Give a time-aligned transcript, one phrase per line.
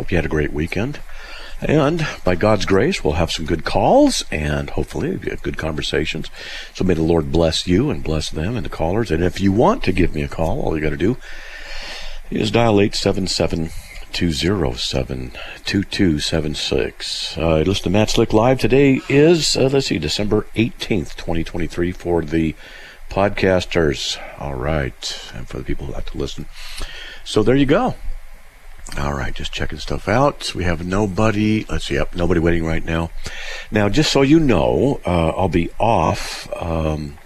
[0.00, 0.98] hope you had a great weekend.
[1.60, 6.30] And by God's grace, we'll have some good calls and hopefully good conversations.
[6.72, 9.10] So may the Lord bless you and bless them and the callers.
[9.10, 11.18] And if you want to give me a call, all you got to do
[12.30, 13.72] is dial 877
[14.10, 15.32] 207
[15.66, 17.36] 2276.
[17.36, 18.58] Uh, listen to Matt Slick Live.
[18.58, 22.54] Today is, uh, let's see, December 18th, 2023 for the
[23.10, 24.18] podcasters.
[24.40, 25.30] All right.
[25.34, 26.46] And for the people who like to listen.
[27.22, 27.96] So there you go.
[28.98, 30.52] All right, just checking stuff out.
[30.54, 31.64] We have nobody.
[31.68, 31.94] Let's see.
[31.94, 33.10] Yep, nobody waiting right now.
[33.70, 36.48] Now, just so you know, uh, I'll be off.
[36.60, 37.16] Um,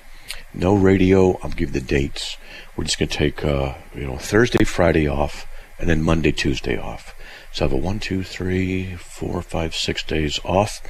[0.52, 1.38] no radio.
[1.42, 2.36] I'll give the dates.
[2.76, 5.46] We're just going to take, uh, you know, Thursday, Friday off,
[5.78, 7.14] and then Monday, Tuesday off.
[7.52, 10.82] So I have a one, two, three, four, five, six days off.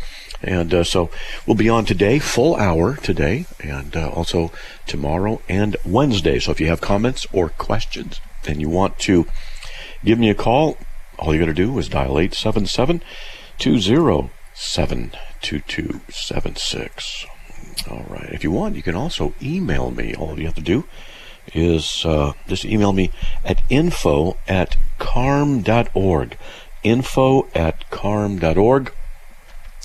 [0.42, 1.08] And uh, so
[1.46, 4.50] we'll be on today, full hour today, and uh, also
[4.86, 6.38] tomorrow and Wednesday.
[6.40, 9.27] So if you have comments or questions and you want to
[10.05, 10.77] give me a call.
[11.19, 13.02] All you got to do is dial 877
[13.58, 17.27] 207 2276.
[17.91, 18.30] All right.
[18.33, 20.14] If you want, you can also email me.
[20.14, 20.84] All you have to do
[21.52, 23.11] is uh, just email me
[23.44, 26.39] at info at carm.org.
[26.83, 28.92] Info at carm.org.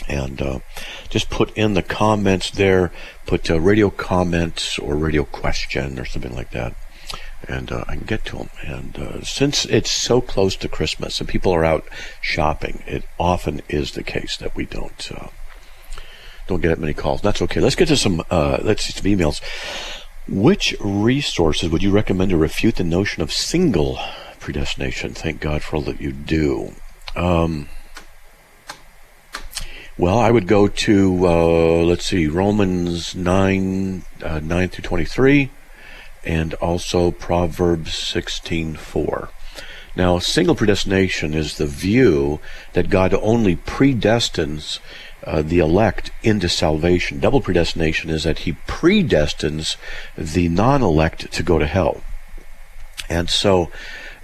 [0.08, 0.60] And uh,
[1.10, 2.92] just put in the comments there,
[3.26, 6.76] put uh, radio comments or radio question or something like that
[7.48, 8.50] and uh, I can get to them.
[8.66, 11.86] And uh, since it's so close to Christmas and people are out
[12.22, 15.28] shopping, it often is the case that we don't uh,
[16.48, 17.22] don't get that many calls.
[17.22, 17.62] That's okay.
[17.62, 19.42] Let's get to some uh, let's see some emails.
[20.28, 24.00] Which resources would you recommend to refute the notion of single
[24.40, 25.14] predestination?
[25.14, 26.74] Thank God for all that you do.
[27.16, 27.68] Um,
[29.98, 35.52] well, I would go to uh, let's see Romans nine uh, nine through twenty three
[36.24, 39.30] and also Proverbs 16:4.
[39.96, 42.40] Now, single predestination is the view
[42.74, 44.80] that God only predestines
[45.24, 47.20] uh, the elect into salvation.
[47.20, 49.76] Double predestination is that he predestines
[50.18, 52.02] the non-elect to go to hell.
[53.10, 53.70] And so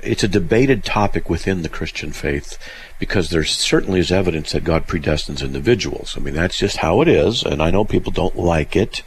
[0.02, 2.58] it's a debated topic within the Christian faith
[3.00, 6.16] because there certainly is evidence that God predestines individuals.
[6.16, 9.04] I mean, that's just how it is, and I know people don't like it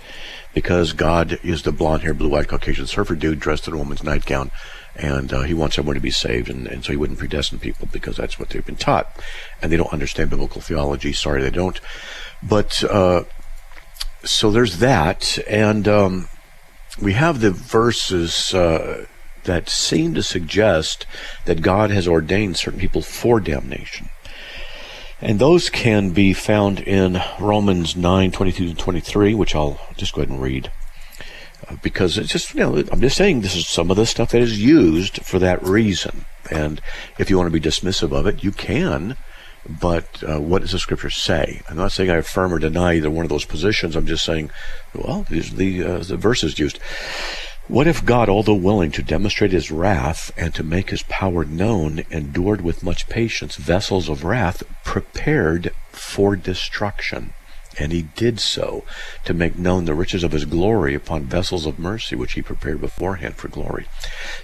[0.59, 4.03] because God is the blonde haired, blue eyed Caucasian surfer dude dressed in a woman's
[4.03, 4.51] nightgown.
[4.97, 7.89] And uh, he wants everyone to be saved, and, and so he wouldn't predestine people
[7.93, 9.07] because that's what they've been taught.
[9.63, 11.13] And they don't understand biblical theology.
[11.13, 11.81] Sorry, they don't.
[12.43, 13.23] But uh,
[14.25, 15.39] so there's that.
[15.47, 16.29] And um,
[17.01, 19.07] we have the verses uh,
[19.45, 21.07] that seem to suggest
[21.45, 24.09] that God has ordained certain people for damnation.
[25.21, 30.23] And those can be found in Romans 9, 22 to 23, which I'll just go
[30.23, 30.71] ahead and read.
[31.69, 34.31] Uh, because it's just, you know, I'm just saying this is some of the stuff
[34.31, 36.25] that is used for that reason.
[36.53, 36.81] And
[37.19, 39.17] if you want to be dismissive of it, you can.
[39.69, 41.63] But uh, what does the scripture say?
[41.69, 43.97] I'm not saying I affirm or deny either one of those positions.
[43.97, 44.51] I'm just saying,
[44.95, 46.79] well, these are the, uh, the verses used.
[47.69, 52.03] What if God, although willing to demonstrate his wrath and to make his power known,
[52.11, 57.35] endured with much patience vessels of wrath prepared for destruction?
[57.79, 58.85] And he did so
[59.27, 62.81] to make known the riches of his glory upon vessels of mercy, which he prepared
[62.81, 63.87] beforehand for glory.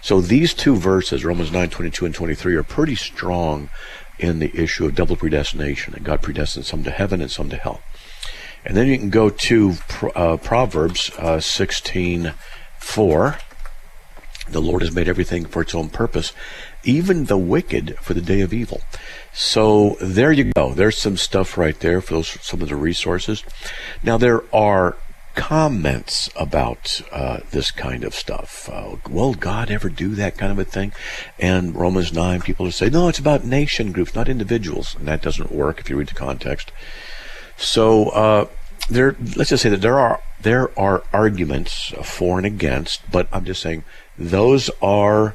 [0.02, 3.70] So these two verses, Romans 9, 22 and 23, are pretty strong
[4.18, 7.56] in the issue of double predestination, and God predestined some to heaven and some to
[7.56, 7.80] hell.
[8.66, 9.74] And then you can go to
[10.14, 12.32] uh, Proverbs uh, 16,
[12.84, 13.38] for
[14.48, 16.32] the Lord has made everything for its own purpose,
[16.84, 18.82] even the wicked for the day of evil.
[19.32, 20.74] So there you go.
[20.74, 23.42] There's some stuff right there for those some of the resources.
[24.02, 24.96] Now there are
[25.34, 28.68] comments about uh, this kind of stuff.
[28.70, 30.92] Uh, will God ever do that kind of a thing?
[31.38, 34.94] And Romans 9, people say, no, it's about nation groups, not individuals.
[34.94, 36.70] And that doesn't work if you read the context.
[37.56, 38.46] So uh,
[38.88, 43.44] there, let's just say that there are there are arguments for and against, but I'm
[43.44, 43.84] just saying
[44.18, 45.34] those are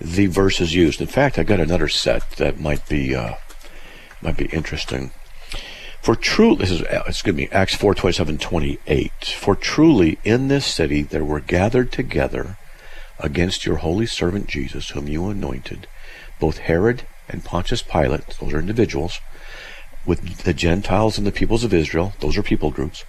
[0.00, 1.00] the verses used.
[1.00, 3.34] In fact, I got another set that might be uh,
[4.20, 5.12] might be interesting.
[6.02, 9.24] For truly, this is excuse me, Acts four twenty seven twenty eight.
[9.38, 12.58] For truly in this city there were gathered together
[13.18, 15.86] against your holy servant Jesus, whom you anointed,
[16.38, 19.20] both Herod and Pontius Pilate, those are individuals,
[20.10, 23.04] with the Gentiles and the peoples of Israel, those are people groups,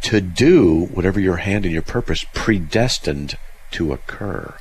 [0.00, 3.36] to do whatever your hand and your purpose predestined
[3.70, 4.54] to occur.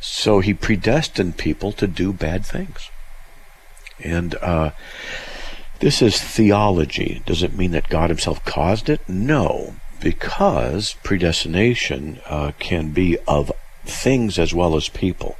[0.00, 2.88] So he predestined people to do bad things.
[4.02, 4.70] And uh,
[5.80, 7.22] this is theology.
[7.26, 9.06] Does it mean that God himself caused it?
[9.06, 13.52] No, because predestination uh, can be of
[13.84, 15.36] things as well as people.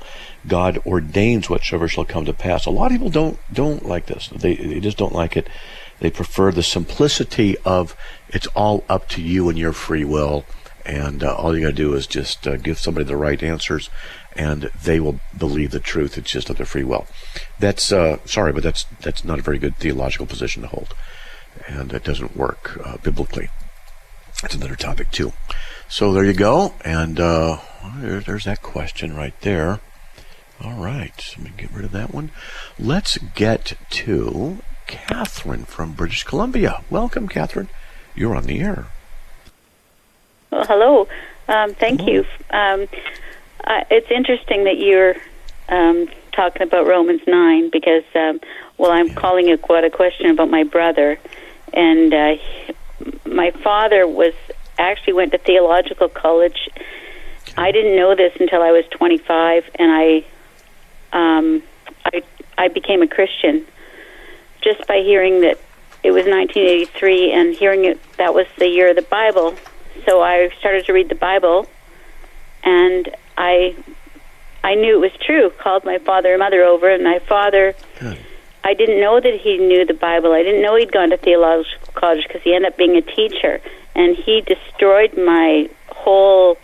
[0.46, 2.67] God ordains whatsoever shall come to pass.
[2.67, 4.29] A lot of people don't don't like this.
[4.29, 5.49] They, they just don't like it.
[6.00, 7.96] They prefer the simplicity of
[8.29, 10.44] it's all up to you and your free will,
[10.85, 13.91] and uh, all you got to do is just uh, give somebody the right answers,
[14.37, 16.19] and they will believe the truth.
[16.19, 17.06] It's just of their free will.
[17.58, 20.94] That's uh, sorry, but that's that's not a very good theological position to hold,
[21.67, 23.49] and it doesn't work uh, biblically.
[24.43, 25.32] That's another topic too.
[25.88, 27.61] So there you go, and uh,
[27.96, 29.81] there's that question right there.
[30.62, 32.31] All right, let me get rid of that one.
[32.79, 36.83] Let's get to Catherine from British Columbia.
[36.91, 37.69] Welcome, Catherine.
[38.15, 38.87] You're on the air.
[40.51, 41.09] Well, hello.
[41.49, 42.12] Um, thank hello.
[42.12, 42.25] you.
[42.51, 42.87] Um,
[43.65, 45.17] uh, it's interesting that you're
[45.69, 48.41] um, talking about Romans 9 because, um,
[48.79, 49.15] well, I'm yeah.
[49.15, 51.19] calling it quite a question about my brother.
[51.73, 52.37] And uh,
[53.27, 54.35] my father was
[54.79, 56.69] actually went to theological college.
[57.43, 57.55] Okay.
[57.56, 60.25] I didn't know this until I was 25, and I
[61.14, 61.62] um,
[62.05, 62.22] I
[62.58, 63.64] I became a Christian
[64.61, 65.58] just by hearing that
[66.02, 69.55] it was 1983 and hearing it that was the year of the Bible.
[70.06, 71.66] So I started to read the Bible,
[72.62, 73.08] and
[73.38, 73.75] I
[74.62, 75.50] I knew it was true.
[75.50, 77.75] Called my father and mother over, and my father.
[78.00, 78.19] Good.
[78.64, 80.32] I didn't know that he knew the Bible.
[80.32, 83.60] I didn't know he'd gone to theological college because he ended up being a teacher,
[83.94, 86.58] and he destroyed my whole.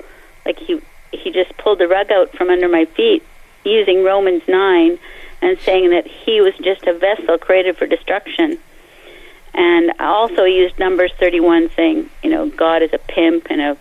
[0.45, 0.81] Like he
[1.13, 3.23] he just pulled the rug out from under my feet
[3.65, 4.99] using Romans 9
[5.43, 8.59] and saying that he was just a vessel created for destruction.
[9.55, 13.77] And I also used Numbers 31 saying, you know, God is a pimp and a,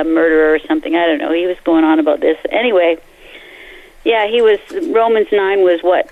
[0.00, 0.94] a murderer or something.
[0.96, 1.32] I don't know.
[1.32, 2.38] He was going on about this.
[2.50, 2.98] Anyway,
[4.04, 4.58] yeah, he was,
[4.94, 6.10] Romans 9 was what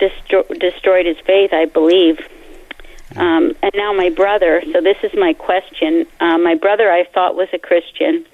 [0.00, 2.18] destro- destroyed his faith, I believe.
[3.16, 6.06] Um, and now my brother, so this is my question.
[6.18, 8.26] Uh, my brother, I thought, was a Christian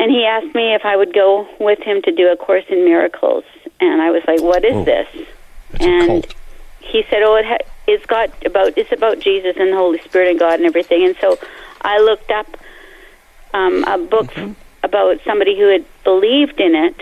[0.00, 2.84] and he asked me if I would go with him to do a course in
[2.84, 3.44] miracles,
[3.80, 5.08] and I was like, "What is oh, this?"
[5.78, 6.26] and
[6.80, 10.30] he said, "Oh, it ha- it's got about it's about Jesus and the Holy Spirit
[10.30, 11.38] and God and everything." And so
[11.82, 12.46] I looked up
[13.52, 14.52] um, a book mm-hmm.
[14.82, 16.96] about somebody who had believed in it,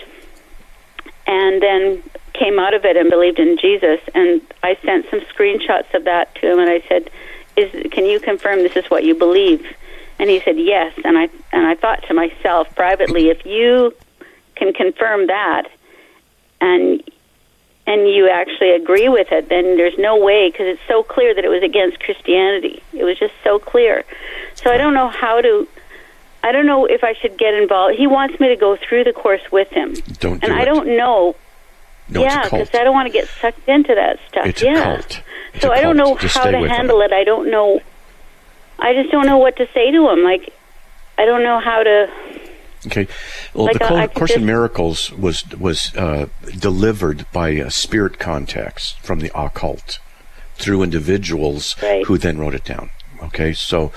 [1.27, 2.03] and then
[2.33, 4.01] came out of it and believed in Jesus.
[4.15, 7.11] And I sent some screenshots of that to him, and I said,
[7.57, 9.65] "Is can you confirm this is what you believe?"
[10.19, 13.95] And he said, "Yes." And I and I thought to myself privately, if you
[14.57, 15.69] can confirm that,
[16.61, 17.03] and
[17.89, 21.43] and you actually agree with it, then there's no way because it's so clear that
[21.43, 22.83] it was against Christianity.
[22.93, 24.05] It was just so clear.
[24.55, 25.67] So I don't know how to.
[26.43, 27.97] I don't know if I should get involved.
[27.97, 29.95] He wants me to go through the course with him.
[30.21, 30.41] Don't.
[30.41, 30.61] Do and it.
[30.61, 31.35] I don't know.
[32.11, 34.47] No, yeah, because I don't want to get sucked into that stuff.
[34.47, 34.79] It's yeah.
[34.79, 35.23] a cult.
[35.55, 37.07] It's so I don't know Just how to handle it.
[37.07, 37.13] it.
[37.13, 37.81] I don't know
[38.79, 40.23] I just don't know what to say to him.
[40.23, 40.53] Like,
[41.17, 42.11] I don't know how to.
[42.87, 43.09] Okay,
[43.55, 46.29] well, like the Course in Miracles was was uh,
[46.59, 49.99] delivered by a spirit contacts from the occult
[50.55, 52.05] through individuals right.
[52.07, 52.91] who then wrote it down.
[53.21, 53.91] Okay, so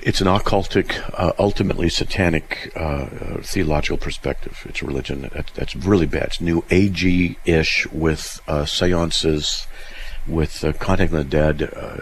[0.00, 4.64] it's an occultic, uh, ultimately satanic uh, uh theological perspective.
[4.66, 6.28] It's a religion that, that's really bad.
[6.28, 9.66] It's new agey ish with uh, seances,
[10.26, 11.60] with uh, contacting the dead.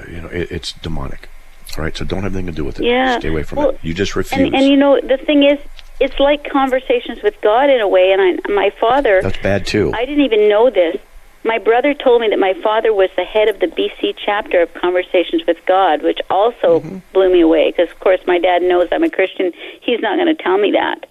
[0.09, 1.29] you know, it, it's demonic.
[1.77, 2.87] All right, so don't have anything to do with it.
[2.87, 3.19] Yeah.
[3.19, 3.81] Stay away from well, it.
[3.83, 4.41] You just refuse.
[4.41, 5.59] And, and, you know, the thing is,
[6.01, 8.13] it's like conversations with God in a way.
[8.13, 9.23] And I, my father.
[9.23, 9.93] That's bad too.
[9.95, 10.97] I didn't even know this.
[11.45, 14.73] My brother told me that my father was the head of the BC chapter of
[14.73, 16.99] Conversations with God, which also mm-hmm.
[17.13, 19.53] blew me away because, of course, my dad knows I'm a Christian.
[19.83, 21.07] He's not going to tell me that.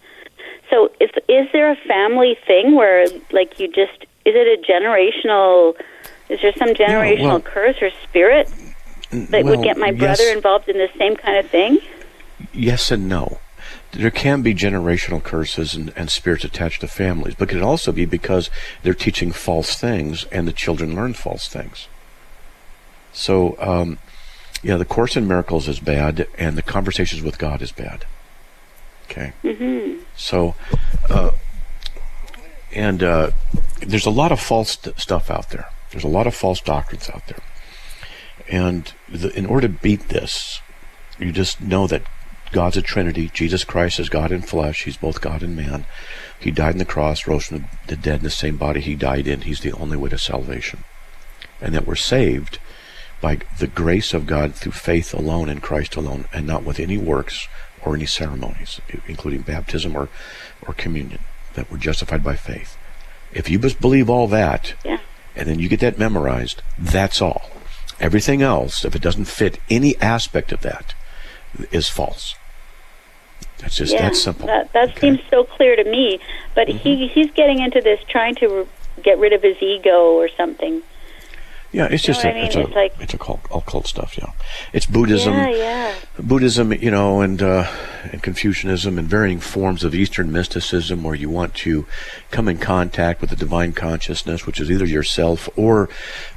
[0.71, 5.79] So, is is there a family thing where, like, you just is it a generational?
[6.29, 8.51] Is there some generational yeah, well, curse or spirit?
[9.13, 11.79] That well, would get my brother yes, involved in the same kind of thing?
[12.53, 13.39] Yes and no.
[13.91, 17.91] There can be generational curses and, and spirits attached to families, but it could also
[17.91, 18.49] be because
[18.81, 21.87] they're teaching false things and the children learn false things.
[23.11, 23.99] So, um,
[24.63, 28.05] yeah, the Course in Miracles is bad, and the Conversations with God is bad.
[29.05, 29.33] Okay.
[29.43, 30.01] Mm-hmm.
[30.15, 30.55] So,
[31.09, 31.31] uh,
[32.73, 33.31] and uh,
[33.81, 35.69] there's a lot of false st- stuff out there.
[35.91, 37.43] There's a lot of false doctrines out there.
[38.49, 40.61] And the, in order to beat this,
[41.19, 42.03] you just know that
[42.51, 43.29] God's a Trinity.
[43.33, 44.83] Jesus Christ is God in flesh.
[44.83, 45.85] He's both God and man.
[46.39, 49.27] He died on the cross, rose from the dead in the same body he died
[49.27, 49.41] in.
[49.41, 50.83] He's the only way to salvation.
[51.61, 52.59] And that we're saved
[53.21, 56.97] by the grace of God through faith alone in Christ alone, and not with any
[56.97, 57.47] works
[57.81, 60.09] or any ceremonies, including baptism or,
[60.67, 61.21] or communion.
[61.53, 62.77] That we're justified by faith.
[63.31, 64.99] If you just believe all that, Yeah.
[65.35, 67.49] and then you get that memorized, that's all.
[67.99, 70.93] Everything else, if it doesn't fit any aspect of that,
[71.71, 72.35] is false.
[73.59, 74.47] That's just yeah, that simple.
[74.47, 74.99] That, that Okay?
[74.99, 76.19] seems so clear to me.
[76.53, 77.13] But he mm-hmm.
[77.13, 78.67] he's getting into this trying to re-
[79.03, 80.81] get rid of his ego or something.
[81.73, 82.43] Yeah, it's know just what a, I mean?
[82.45, 84.15] it's a It's like- it's a cult, occult stuff.
[84.17, 84.31] Yeah,
[84.73, 85.33] it's Buddhism.
[85.33, 85.93] yeah, yeah.
[86.19, 87.65] Buddhism, you know, and uh,
[88.11, 91.85] and Confucianism, and varying forms of Eastern mysticism, where you want to
[92.29, 95.89] come in contact with the divine consciousness, which is either yourself or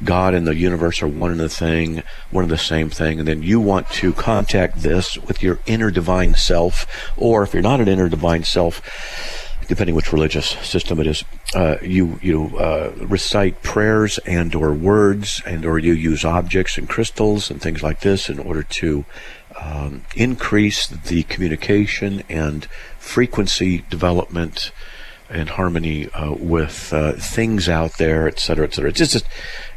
[0.03, 3.29] God and the universe are one and the thing, one and the same thing, and
[3.29, 6.87] then you want to contact this with your inner divine self,
[7.19, 8.81] or if you're not an inner divine self,
[9.69, 15.43] depending which religious system it is, uh, you you uh, recite prayers and or words
[15.47, 19.05] and or you use objects and crystals and things like this in order to
[19.61, 22.67] um, increase the communication and
[22.99, 24.73] frequency development
[25.29, 28.91] and harmony uh, with uh, things out there, et cetera, et cetera.
[28.91, 29.27] It's just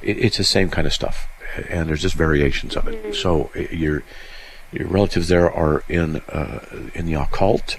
[0.02, 1.28] it, it's the same kind of stuff,
[1.70, 3.16] and there's just variations of it.
[3.16, 4.04] So uh, your
[4.72, 7.78] your relatives there are in uh, in the occult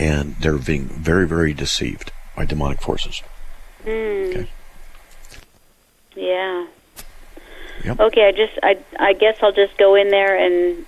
[0.00, 3.22] and they're being very, very deceived by demonic forces.
[3.82, 3.88] Hmm.
[3.90, 4.48] Okay.
[6.16, 6.66] Yeah.
[7.84, 8.00] Yep.
[8.00, 10.84] Okay, I just I I guess I'll just go in there and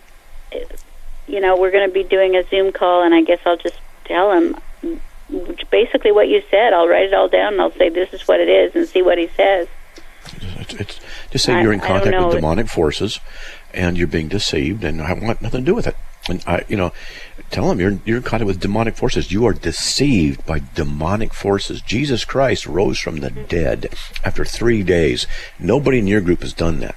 [1.29, 3.79] you know, we're going to be doing a Zoom call and I guess I'll just
[4.05, 4.57] tell him
[5.71, 6.73] basically what you said.
[6.73, 9.01] I'll write it all down and I'll say this is what it is and see
[9.03, 9.69] what he says.
[10.41, 11.01] It's, it's
[11.31, 13.21] just say I- you're in contact with demonic forces,
[13.75, 15.97] and you're being deceived, and I want nothing to do with it.
[16.29, 16.93] And I, you know,
[17.51, 19.33] tell them you're you're contact with demonic forces.
[19.33, 21.81] You are deceived by demonic forces.
[21.81, 23.93] Jesus Christ rose from the dead
[24.25, 25.27] after three days.
[25.59, 26.97] Nobody in your group has done that.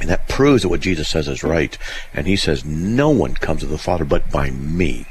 [0.00, 1.78] And that proves that what Jesus says is right.
[2.12, 5.06] And he says, No one comes to the Father but by me.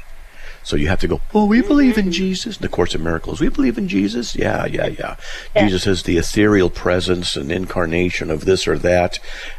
[0.64, 2.56] So you have to go, well, we believe in Jesus.
[2.56, 4.34] In the Course of Miracles, we believe in Jesus.
[4.34, 5.16] Yeah, yeah, yeah.
[5.54, 5.64] yeah.
[5.64, 9.18] Jesus is the ethereal presence and incarnation of this or that.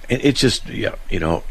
[0.09, 1.43] And it's just, yeah, you know,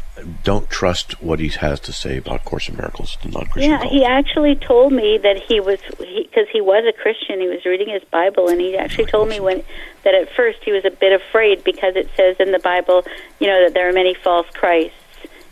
[0.43, 3.83] don't trust what he has to say about Course of Miracles, the non Christian Yeah,
[3.85, 7.39] he actually told me that he was because he, was a Christian.
[7.39, 9.63] He was reading his Bible, and he actually told me when
[10.03, 13.05] that at first he was a bit afraid because it says in the Bible,
[13.39, 14.97] you know, that there are many false Christs.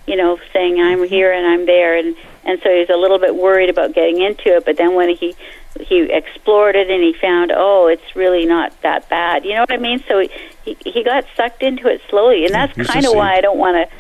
[0.08, 1.08] You know, saying I'm mm-hmm.
[1.08, 4.22] here and I'm there, and and so he was a little bit worried about getting
[4.22, 4.66] into it.
[4.66, 5.36] But then when he
[5.80, 9.46] he explored it and he found, oh, it's really not that bad.
[9.46, 10.04] You know what I mean?
[10.08, 10.28] So
[10.64, 12.54] he he, got sucked into it slowly, and mm-hmm.
[12.54, 13.36] that's he's kind of why.
[13.36, 13.96] I don't want to.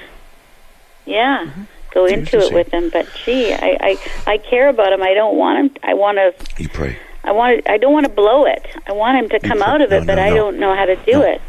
[1.05, 1.45] Yeah.
[1.45, 1.63] Mm-hmm.
[1.93, 5.03] Go into it with him, but gee, I, I I care about him.
[5.03, 5.77] I don't want him.
[5.83, 6.61] I want to.
[6.61, 6.97] You pray.
[7.23, 7.69] I want.
[7.69, 8.65] I don't want to blow it.
[8.87, 10.85] I want him to come out of it, no, but no, I don't know how
[10.85, 11.39] to do it.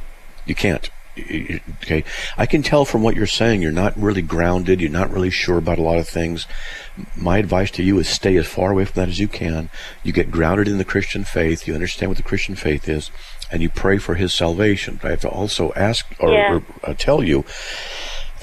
[0.45, 0.91] You can't.
[1.17, 2.03] Okay,
[2.37, 4.81] I can tell from what you're saying you're not really grounded.
[4.81, 6.47] You're not really sure about a lot of things.
[7.17, 9.71] My advice to you is stay as far away from that as you can.
[10.03, 11.67] You get grounded in the Christian faith.
[11.69, 13.11] You understand what the Christian faith is,
[13.51, 14.99] and you pray for His salvation.
[15.01, 16.55] But I have to also ask or, Yeah.
[16.55, 17.45] or uh, tell you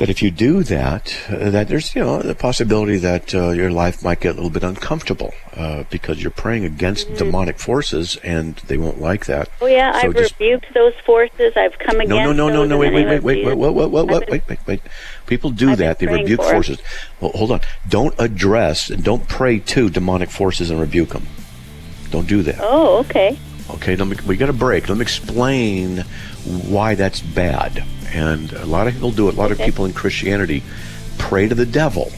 [0.02, 3.72] that if you do that, uh, that there's you know the possibility that uh, your
[3.72, 8.56] life might get a little bit uncomfortable uh, because you're praying against demonic forces, and
[8.68, 9.48] they won't like that.
[9.62, 11.54] Oh yeah, So I've just- rebuked those forces.
[11.56, 12.10] I've come against.
[12.10, 12.78] no, no, no, no, no.
[12.80, 14.82] Wait, wait, wait, wait, wait, wait, wait, wait, wait, wait, wait, wait.
[15.28, 16.00] People do I've that.
[16.00, 16.80] They rebuke for forces.
[17.20, 17.62] Well, hold on.
[17.88, 21.28] Don't address and don't pray to demonic forces and rebuke them.
[22.10, 22.58] Don't do that.
[22.60, 23.38] Oh, okay.
[23.70, 24.90] Okay, let me, we got a break.
[24.90, 26.00] Let me explain
[26.44, 27.86] why that's bad.
[28.12, 29.36] And a lot of people do it.
[29.36, 30.64] A lot of people in Christianity
[31.18, 32.12] pray to the devil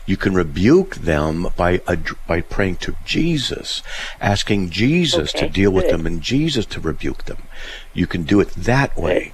[0.05, 1.81] You can rebuke them by
[2.27, 3.81] by praying to Jesus,
[4.21, 7.43] asking Jesus Okay, to deal with them and Jesus to rebuke them.
[7.93, 9.33] You can do it that way.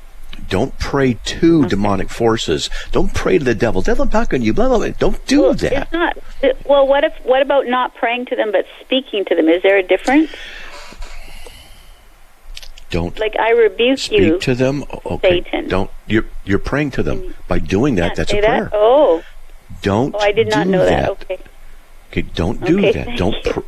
[0.50, 2.70] Don't pray to demonic forces.
[2.92, 3.82] Don't pray to the devil.
[3.82, 4.54] Devil, I'm talking to you.
[4.54, 4.90] Blah blah blah.
[4.98, 5.74] Don't do Well, that.
[5.74, 6.18] It's not.
[6.42, 7.14] it- Well, what if?
[7.24, 9.50] What about not praying to them but speaking to them?
[9.50, 10.32] Is there a difference?
[12.90, 14.40] Don't Like I rebuke speak you.
[14.40, 14.84] to them.
[15.06, 15.44] Okay.
[15.44, 15.70] Satan.
[15.70, 15.90] Don't.
[16.08, 17.34] You're you're praying to them mm.
[17.48, 18.16] by doing that.
[18.16, 18.46] That's a that?
[18.46, 18.70] prayer.
[18.74, 19.24] Oh,
[19.82, 20.16] Don't.
[20.16, 21.10] oh, I did not do know that.
[21.10, 21.38] Okay.
[22.12, 23.18] Okay, don't do Okay, that.
[23.18, 23.60] Don't pr-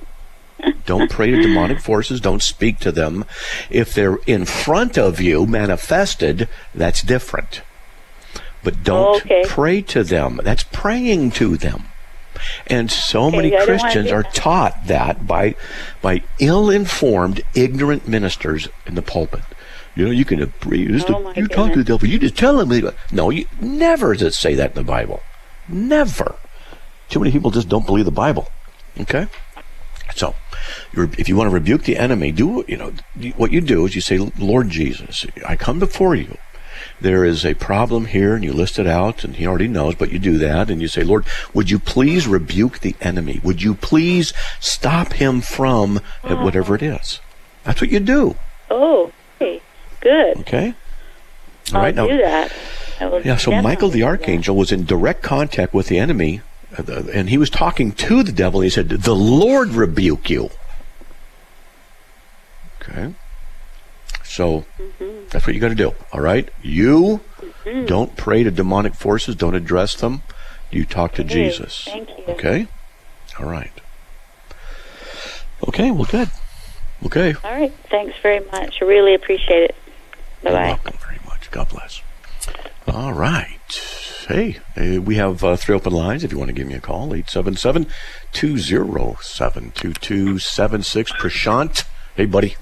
[0.85, 2.19] don't pray to demonic forces.
[2.21, 3.25] Don't speak to them.
[3.69, 7.61] If they're in front of you, manifested, that's different.
[8.63, 9.43] But don't Okay.
[9.47, 10.39] pray to them.
[10.43, 11.85] That's praying to them.
[12.67, 14.33] And so Okay, many I don't wanna Christians are that.
[14.33, 15.55] taught that by
[16.01, 19.41] by ill-informed, ignorant ministers in the pulpit.
[19.95, 20.87] You know, you can pray.
[21.07, 22.07] Oh, you talk to the devil.
[22.07, 22.91] You just tell him.
[23.11, 25.21] No, you never does it say that in the Bible.
[25.67, 26.35] Never.
[27.09, 28.47] Too many people just don't believe the Bible.
[28.99, 29.27] Okay.
[30.15, 30.35] So,
[30.93, 32.93] you're, if you want to rebuke the enemy, do you know
[33.37, 36.37] what you do is you say, Lord Jesus, I come before you.
[37.01, 40.11] There is a problem here, and you list it out, and he already knows, but
[40.11, 43.39] you do that, and you say, Lord, would you please rebuke the enemy?
[43.43, 47.19] Would you please stop him from whatever it is?
[47.63, 48.35] That's what you do.
[48.69, 49.61] Oh, okay.
[50.01, 50.37] Good.
[50.39, 50.73] Okay.
[51.71, 52.07] All I'll right now.
[52.07, 52.51] do that.
[52.99, 56.41] Yeah, so Michael the archangel was in direct contact with the enemy,
[56.77, 58.61] uh, and he was talking to the devil.
[58.61, 60.49] And he said, "The Lord rebuke you."
[62.81, 63.13] Okay,
[64.23, 65.27] so Mm-hmm.
[65.29, 65.93] that's what you got to do.
[66.11, 67.21] All right, you
[67.85, 69.35] don't pray to demonic forces.
[69.35, 70.21] Don't address them.
[70.71, 71.83] You talk to Jesus.
[71.85, 72.23] thank you.
[72.27, 72.67] Okay.
[73.39, 73.71] All right.
[75.67, 75.91] Okay.
[75.91, 76.29] Well, good.
[77.05, 77.35] Okay.
[77.43, 77.73] All right.
[77.89, 78.79] Thanks very much.
[78.81, 79.75] I really appreciate it.
[80.43, 80.67] Bye You're bye.
[80.67, 81.49] welcome very much.
[81.51, 82.01] God bless.
[82.87, 83.49] All right.
[84.27, 86.79] Hey, uh, we have uh, three open lines if you want to give me a
[86.79, 87.87] call 877
[88.31, 91.11] 207 2276.
[91.13, 91.85] Prashant.
[92.15, 92.55] Hey, buddy.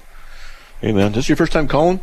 [0.80, 1.12] Hey, man.
[1.12, 2.00] This is your first time calling?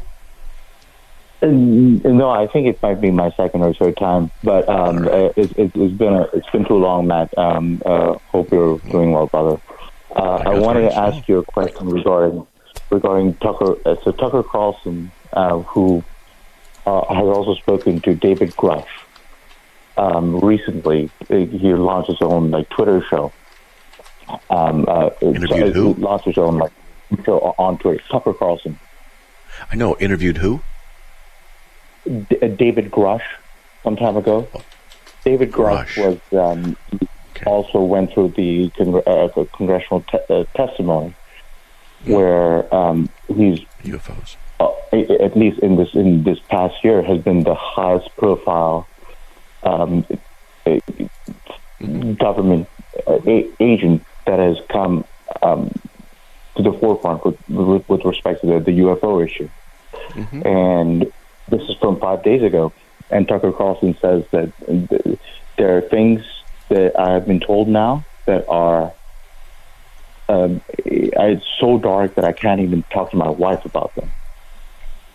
[1.42, 5.12] Mm, No, I think it might be my second or third time, but um, uh,
[5.38, 7.38] it, it, it's been a, it's been too long, Matt.
[7.38, 9.62] Um, uh, hope you're doing well, brother.
[10.14, 12.46] Uh, I guess wanted to ask you a question regarding
[12.90, 13.76] regarding Tucker.
[13.86, 16.04] Uh, so Tucker Carlson, uh, who
[16.86, 18.88] uh, has also spoken to David Grusch
[19.98, 21.10] um, recently.
[21.30, 23.32] uh, He launched his own like Twitter show.
[24.50, 25.94] Um, uh, Interviewed so- who?
[25.94, 26.72] He launched his own like
[27.26, 28.02] show on Twitter.
[28.10, 28.80] Tucker Carlson.
[29.72, 29.98] I know.
[29.98, 30.62] Interviewed who?
[32.06, 33.22] D- uh, David Grusch
[33.84, 34.48] some time ago.
[35.26, 36.20] David Grusch, Grusch.
[36.32, 36.78] was um,
[37.36, 37.46] Okay.
[37.46, 38.70] also went through the
[39.08, 41.14] uh, congressional te- uh, testimony
[42.06, 44.36] where um, he's UFOs.
[44.60, 48.88] Uh, at least in this in this past year has been the highest profile
[49.64, 50.06] um,
[52.18, 52.68] government
[53.60, 55.06] agent that has come
[55.42, 55.72] um,
[56.56, 59.50] to the forefront with, with, with respect to the, the UFO issue.
[60.46, 61.12] And
[61.48, 62.74] this is from five days ago.
[63.10, 65.20] And Tucker Carlson says that th-
[65.58, 66.22] there are things
[66.70, 68.94] that I have been told now that are
[70.28, 74.12] um, it's so dark that I can't even talk to my wife about them.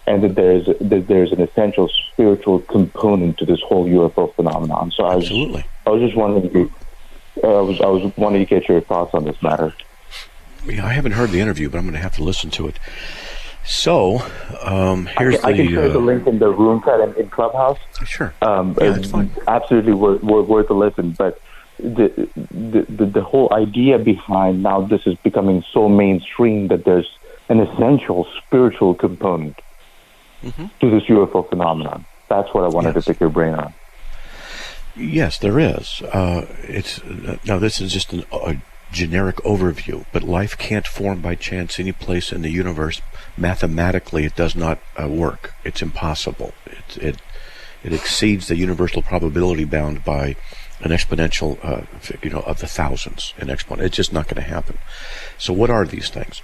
[0.07, 4.91] And that there's that there's an essential spiritual component to this whole UFO phenomenon.
[4.91, 5.65] So I was Absolutely.
[5.87, 6.71] I was just wondering, if
[7.43, 9.75] uh, I was I was wanting to get your thoughts on this matter.
[10.67, 12.79] Yeah, I haven't heard the interview, but I'm going to have to listen to it.
[13.67, 14.21] So,
[14.63, 15.73] um, here's the I can the.
[15.73, 17.79] share the uh, link in the room chat in, in Clubhouse.
[18.05, 18.35] sure.
[18.43, 19.31] Um, Yeah, it's fine.
[19.49, 21.13] Absolutely worth, worth, worth a listen.
[21.13, 21.41] But
[21.79, 27.11] the, the the the whole idea behind now this is becoming so mainstream that there's
[27.49, 29.59] an essential spiritual component
[30.81, 32.05] to this UFO phenomenon.
[32.29, 32.97] That's what I wanted Mm-hmm.
[32.99, 33.05] Yes.
[33.05, 33.75] to pick your brain on.
[34.97, 36.03] Yes, there is.
[36.03, 37.59] Uh, it's uh, now.
[37.59, 38.57] This is just an, a
[38.93, 43.03] generic overview, but life can't form by chance any place in the universe.
[43.37, 45.53] Mathematically, it does not uh, work.
[45.65, 46.55] It's impossible.
[46.67, 47.17] It it
[47.83, 50.37] it exceeds the universal probability bound by
[50.81, 51.83] an exponential, uh,
[52.23, 53.35] you know, of the thousands.
[53.39, 53.87] An exponent.
[53.87, 54.79] It's just not going to happen.
[55.39, 56.41] So, what are these things?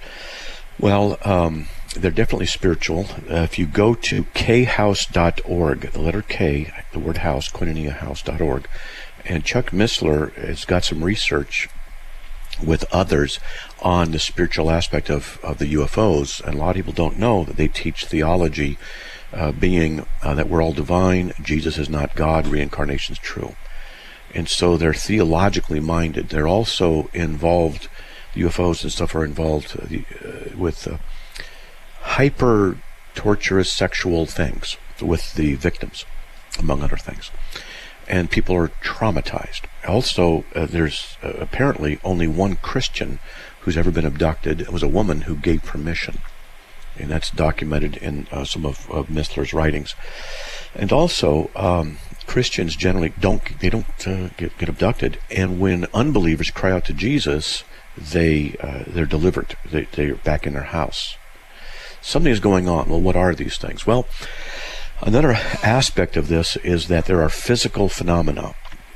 [0.77, 3.05] Well, um, they're definitely spiritual.
[3.29, 8.67] Uh, if you go to khouse.org, the letter K, the word house, koinoniahouse.org,
[9.25, 11.69] and Chuck Missler has got some research
[12.63, 13.39] with others
[13.81, 16.43] on the spiritual aspect of, of the UFOs.
[16.43, 18.77] And a lot of people don't know that they teach theology,
[19.33, 23.55] uh, being uh, that we're all divine, Jesus is not God, reincarnation is true.
[24.33, 26.29] And so they're theologically minded.
[26.29, 27.89] They're also involved,
[28.33, 30.97] UFOs and stuff are involved uh, uh, with uh,
[32.21, 32.77] hyper
[33.15, 36.05] torturous sexual things with the victims,
[36.59, 37.31] among other things.
[38.07, 39.61] and people are traumatized.
[39.87, 43.19] Also, uh, there's uh, apparently only one Christian
[43.61, 44.59] who's ever been abducted.
[44.61, 46.19] It was a woman who gave permission,
[46.99, 49.95] and that's documented in uh, some of, of Missler's writings.
[50.75, 56.51] And also, um, Christians generally don't they don't uh, get, get abducted, and when unbelievers
[56.51, 57.63] cry out to Jesus,
[57.97, 59.55] they uh, they're delivered.
[59.69, 61.17] They they're back in their house.
[62.01, 62.89] Something is going on.
[62.89, 63.85] Well, what are these things?
[63.85, 64.07] Well,
[65.01, 65.33] another
[65.63, 68.55] aspect of this is that there are physical phenomena.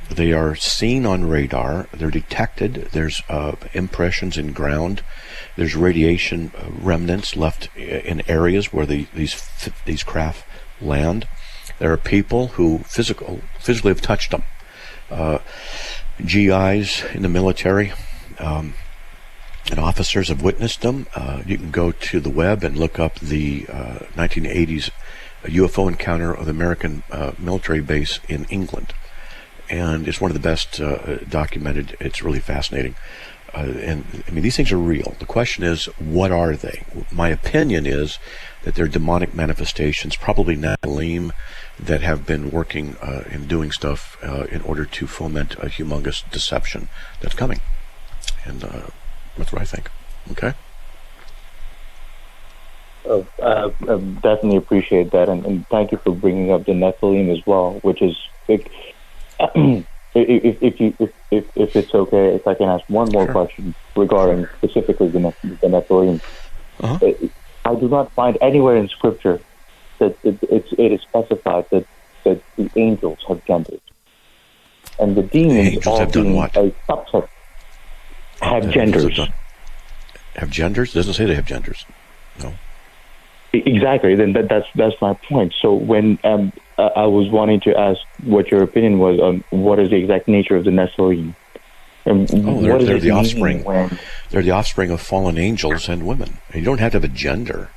[0.10, 1.88] They are seen on radar.
[1.92, 2.90] They're detected.
[2.92, 5.04] There's uh, impressions in ground.
[5.56, 9.42] There's radiation uh, remnants left in areas where the, these
[9.86, 10.46] these craft
[10.80, 11.28] land.
[11.80, 14.44] There are people who physical physically have touched them.
[15.10, 15.40] Uh,
[16.24, 17.92] GIs in the military.
[18.40, 18.74] Um,
[19.72, 21.08] and officers have witnessed them.
[21.16, 24.92] Uh, you can go to the web and look up the uh, 1980s
[25.44, 28.94] UFO encounter of the American uh, military base in England.
[29.70, 31.98] And it's one of the best uh, documented.
[32.00, 32.96] It's really fascinating.
[33.54, 35.16] Uh, and I mean, these things are real.
[35.18, 36.84] The question is, what are they?
[37.12, 38.20] My opinion is
[38.64, 41.32] that they're demonic manifestations, probably Nephilim,
[41.80, 44.18] that have been working uh, and doing stuff
[44.52, 46.90] in order to foment a humongous deception
[47.22, 47.62] that's coming.
[48.44, 48.64] And
[49.38, 49.90] that's what I think.
[50.32, 50.54] Okay.
[53.08, 57.32] Oh, uh, uh, definitely appreciate that, and, and, thank you for bringing up the Nephilim
[57.32, 58.18] as well, which is
[58.48, 58.68] big.
[59.40, 63.32] if, if, you if, if, if it's okay, if I can ask one more sure.
[63.32, 66.20] question regarding specifically the, the Nephilim,
[66.80, 67.06] uh-huh.
[67.06, 67.28] Uh,
[67.66, 69.40] I do not find anywhere in Scripture
[70.00, 71.86] that it, it's, it is specified that,
[72.24, 73.82] that the angels have genders,
[75.00, 76.56] and the demons the are being what?
[76.56, 77.28] a subset
[78.46, 79.20] have genders.
[80.36, 80.92] Have genders?
[80.92, 81.86] It doesn't say they have genders.
[82.42, 82.54] No.
[83.54, 84.16] Exactly.
[84.16, 85.54] Then that, that's that's my point.
[85.62, 89.90] So when um, I was wanting to ask what your opinion was on what is
[89.90, 91.36] the exact nature of the Nephilim.
[92.08, 93.64] And oh, they're, they're the offspring.
[93.64, 93.98] When...
[94.30, 96.38] They're the offspring of fallen angels and women.
[96.54, 97.70] You don't have to have a gender.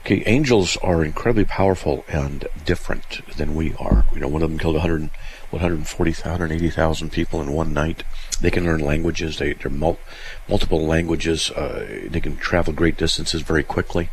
[0.00, 4.04] Okay, angels are incredibly powerful and different than we are.
[4.12, 5.10] You know, one of them killed 100,
[5.52, 8.04] 140, 180,000 people in one night.
[8.40, 9.38] They can learn languages.
[9.38, 10.00] They, they're mul-
[10.48, 11.50] multiple languages.
[11.50, 14.10] Uh, they can travel great distances very quickly.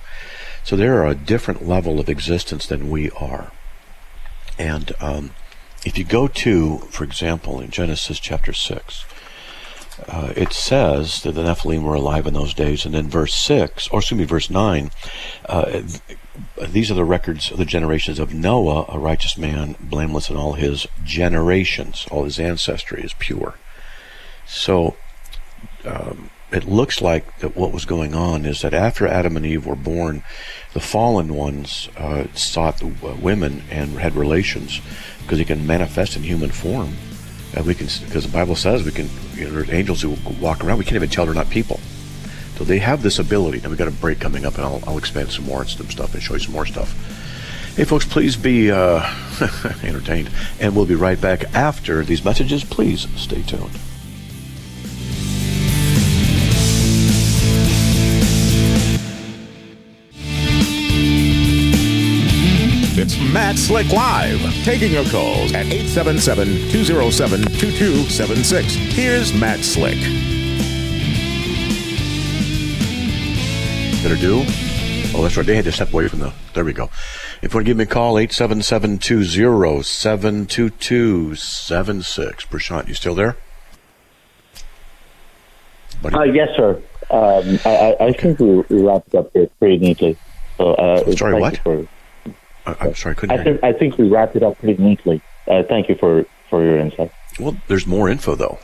[0.64, 3.52] So they're a different level of existence than we are.
[4.58, 5.32] And um,
[5.86, 9.06] if you go to, for example, in Genesis chapter 6,
[10.08, 12.86] uh, it says that the Nephilim were alive in those days.
[12.86, 14.92] And then verse 6, or excuse me, verse 9,
[15.46, 15.82] uh,
[16.70, 20.54] these are the records of the generations of Noah, a righteous man, blameless in all
[20.54, 22.06] his generations.
[22.12, 23.56] All his ancestry is pure.
[24.46, 24.96] So
[25.86, 29.66] um, it looks like that what was going on is that after Adam and Eve
[29.66, 30.24] were born,
[30.74, 34.82] the fallen ones uh, sought the uh, women and had relations
[35.22, 36.96] because he can manifest in human form.
[37.54, 40.64] And we can, because the Bible says we can, you know, there's angels who walk
[40.64, 40.78] around.
[40.78, 41.80] We can't even tell they're not people.
[42.60, 43.62] So they have this ability.
[43.62, 45.90] Now we've got a break coming up, and I'll, I'll expand some more and some
[45.90, 46.92] stuff and show you some more stuff.
[47.78, 49.00] Hey, folks, please be uh,
[49.82, 52.66] entertained, and we'll be right back after these messages.
[52.66, 53.80] Please stay tuned.
[63.02, 68.74] It's Matt Slick Live, taking your calls at 877 207 2276.
[68.74, 70.39] Here's Matt Slick.
[74.04, 74.44] Gonna do?
[75.14, 75.46] Oh, that's right.
[75.46, 76.32] They had to step away from the.
[76.54, 76.90] There we go.
[77.42, 82.46] If you want to give me a call, 877 207 2276.
[82.46, 83.36] Prashant, you still there?
[86.06, 86.82] Uh, yes, sir.
[87.10, 90.18] Um, I, I, think we, we wrapped up here pretty neatly.
[90.58, 91.58] So, uh, Sorry, what?
[91.58, 91.88] For,
[92.66, 93.40] I'm sorry, I couldn't.
[93.40, 95.22] I think I think we wrapped it up pretty neatly.
[95.48, 97.12] Uh, thank you for for your insight.
[97.40, 98.60] Well, there's more info though.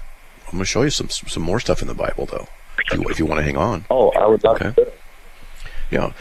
[0.46, 2.48] I'm going to show you some some more stuff in the Bible though,
[2.80, 3.86] if you, if you want to hang on.
[3.90, 4.72] Oh, I would love okay.
[4.72, 4.92] to.
[5.92, 6.14] Yeah.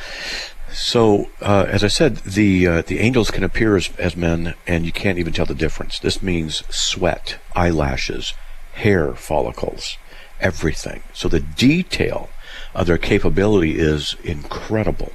[0.73, 4.85] So, uh, as I said, the uh, the angels can appear as, as men, and
[4.85, 6.01] you can't even tell the difference.
[6.01, 8.35] This means sweat, eyelashes,
[8.75, 9.99] hair follicles,
[10.41, 11.03] everything.
[11.13, 12.29] So the detail
[12.75, 15.13] of their capability is incredible.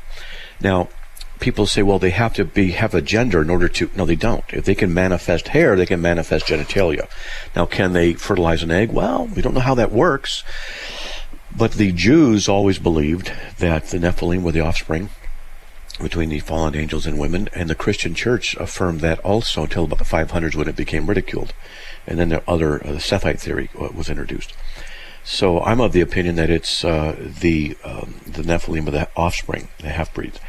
[0.62, 0.88] Now,
[1.40, 3.90] people say, well, they have to be have a gender in order to.
[3.96, 4.46] No, they don't.
[4.54, 7.10] If they can manifest hair, they can manifest genitalia.
[7.56, 8.92] Now, can they fertilize an egg?
[8.92, 10.44] Well, we don't know how that works.
[11.56, 15.10] But the Jews always believed that the Nephilim were the offspring
[16.02, 20.00] between the fallen angels and women, and the Christian church affirmed that also until about
[20.00, 21.54] the 500s when it became ridiculed.
[22.08, 24.54] And then the other, uh, the Sethite theory uh, was introduced.
[25.24, 29.68] So I'm of the opinion that it's uh, the um, the Nephilim of the offspring,
[29.80, 30.40] the half breeds.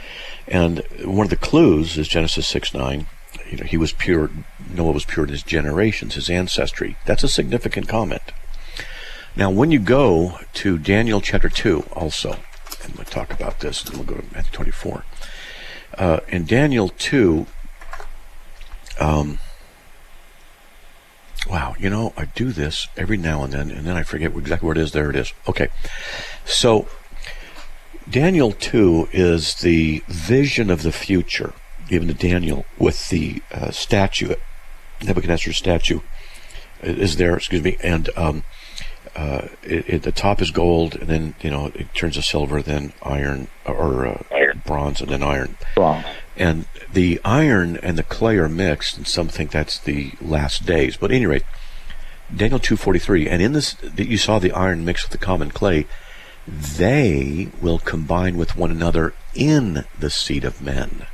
[0.47, 3.07] And one of the clues is Genesis 6 9.
[3.51, 4.31] you know, he was pure,
[4.73, 6.97] Noah was pure in his generations, his ancestry.
[7.05, 8.23] That's a significant comment.
[9.37, 12.37] Now, when you go to Daniel chapter 2 also,
[12.83, 15.05] and we'll talk about this, and we'll go to Matthew 24.
[15.97, 17.47] Uh, in Daniel 2,
[18.99, 19.38] um,
[21.49, 24.66] wow, you know, I do this every now and then, and then I forget exactly
[24.66, 24.93] where it is.
[24.93, 25.33] There it is.
[25.49, 25.69] Okay.
[26.45, 26.88] So,
[28.09, 31.53] Daniel 2 is the vision of the future
[31.88, 34.35] given to Daniel with the uh, statue,
[35.03, 36.01] Nebuchadnezzar's statue
[36.83, 38.43] is there, excuse me, and um,
[39.16, 42.62] uh, it, it, the top is gold, and then you know it turns to silver,
[42.62, 44.62] then iron or uh, iron.
[44.64, 45.57] bronze, and then iron.
[45.75, 46.07] Bronze.
[46.37, 50.96] And the iron and the clay are mixed, and some think that's the last days.
[50.96, 51.42] But at any rate,
[52.35, 55.25] Daniel two forty three, and in this that you saw the iron mixed with the
[55.25, 55.87] common clay,
[56.46, 61.07] they will combine with one another in the seed of men,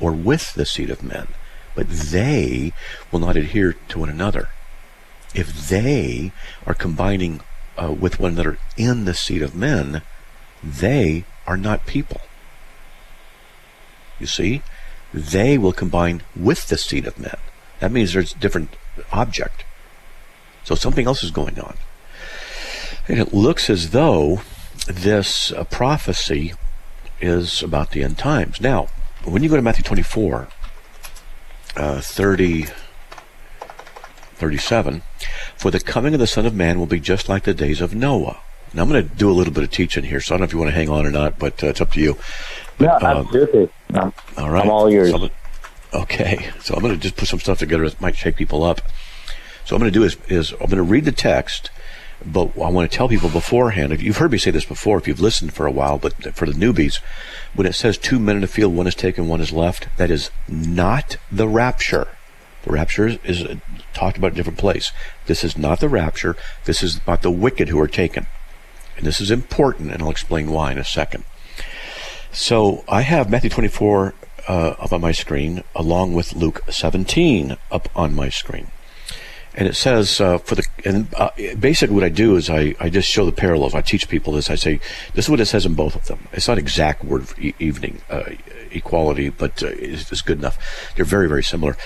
[0.00, 1.28] or with the seed of men,
[1.74, 2.72] but they
[3.12, 4.48] will not adhere to one another
[5.34, 6.32] if they
[6.66, 7.40] are combining
[7.80, 10.02] uh, with one another in the seed of men,
[10.62, 12.20] they are not people.
[14.18, 14.62] You see?
[15.12, 17.36] They will combine with the seed of men.
[17.80, 18.76] That means there's a different
[19.12, 19.64] object.
[20.64, 21.76] So something else is going on.
[23.06, 24.42] And it looks as though
[24.86, 26.54] this uh, prophecy
[27.20, 28.60] is about the end times.
[28.60, 28.88] Now,
[29.24, 30.48] when you go to Matthew 24,
[31.76, 32.66] uh, 30,
[34.38, 35.02] 37,
[35.56, 37.94] For the coming of the Son of Man will be just like the days of
[37.94, 38.40] Noah.
[38.74, 40.44] Now, I'm going to do a little bit of teaching here, so I don't know
[40.46, 42.18] if you want to hang on or not, but uh, it's up to you.
[42.78, 43.68] No, absolutely.
[43.94, 44.64] Um, all right.
[44.64, 45.10] I'm all yours.
[45.10, 45.30] So
[45.94, 48.82] okay, so I'm going to just put some stuff together that might shake people up.
[49.64, 51.70] So I'm going to do is, is I'm going to read the text,
[52.24, 53.92] but I want to tell people beforehand.
[53.92, 56.46] If you've heard me say this before, if you've listened for a while, but for
[56.46, 57.00] the newbies,
[57.54, 60.10] when it says two men in the field, one is taken, one is left, that
[60.10, 62.08] is not the rapture.
[62.64, 63.46] The rapture is
[63.94, 64.92] talked about a different place.
[65.26, 66.36] This is not the rapture.
[66.64, 68.26] This is about the wicked who are taken.
[68.96, 71.24] And this is important, and I'll explain why in a second.
[72.32, 74.14] So I have Matthew 24
[74.48, 78.68] uh, up on my screen, along with Luke 17 up on my screen
[79.58, 82.88] and it says uh, for the and uh, basically what I do is I, I
[82.88, 83.74] just show the parallels.
[83.74, 84.50] I teach people this.
[84.50, 84.78] I say
[85.14, 86.28] this is what it says in both of them.
[86.32, 88.22] It's not exact word e- evening uh,
[88.70, 90.94] equality, but uh, it's, it's, good enough.
[90.94, 91.76] They're very very similar.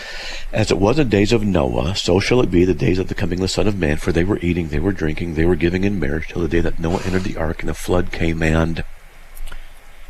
[0.52, 3.14] As it was in days of Noah, so shall it be the days of the
[3.14, 3.96] coming of the Son of Man.
[3.96, 6.60] For they were eating, they were drinking, they were giving in marriage till the day
[6.60, 8.84] that Noah entered the ark, and the flood came and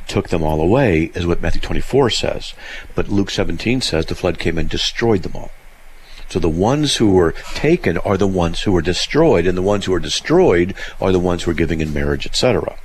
[0.09, 2.55] took them all away, is what Matthew 24 says.
[2.97, 5.53] But Luke 17 says the flood came and destroyed them all.
[6.33, 9.85] So the ones who were taken are the ones who were destroyed, and the ones
[9.85, 12.79] who are destroyed are the ones who are giving in marriage, etc.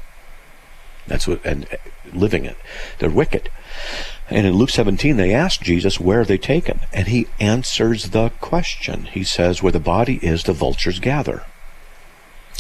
[1.08, 1.78] That's what and uh,
[2.12, 2.58] living it.
[3.00, 3.50] They're wicked.
[4.30, 6.82] And in Luke 17, they ask Jesus, where are they taken?
[6.92, 9.04] And he answers the question.
[9.06, 11.46] He says, where the body is, the vultures gather.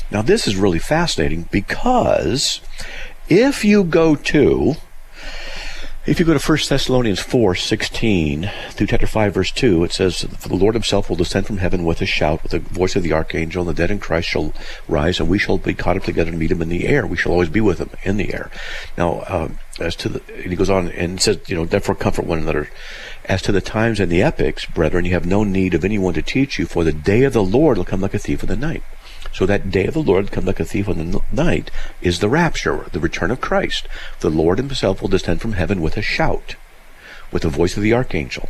[0.09, 2.61] Now, this is really fascinating because
[3.27, 4.75] if you go to
[6.07, 10.21] if you go to 1 Thessalonians 4, 16 through chapter 5, verse 2, it says,
[10.21, 13.03] For the Lord himself will descend from heaven with a shout, with the voice of
[13.03, 14.53] the archangel, and the dead in Christ shall
[14.87, 17.05] rise, and we shall be caught up together and meet him in the air.
[17.05, 18.49] We shall always be with him in the air.
[18.97, 22.25] Now, um, as to the, and he goes on and says, you know, therefore comfort
[22.25, 22.69] one another.
[23.25, 26.21] As to the times and the epochs, brethren, you have no need of anyone to
[26.21, 28.55] teach you, for the day of the Lord will come like a thief in the
[28.55, 28.83] night.
[29.37, 31.69] So that day of the Lord come like a thief in the night
[32.01, 33.87] is the rapture, the return of Christ.
[34.21, 36.55] The Lord himself will descend from heaven with a shout,
[37.31, 38.49] with the voice of the archangel.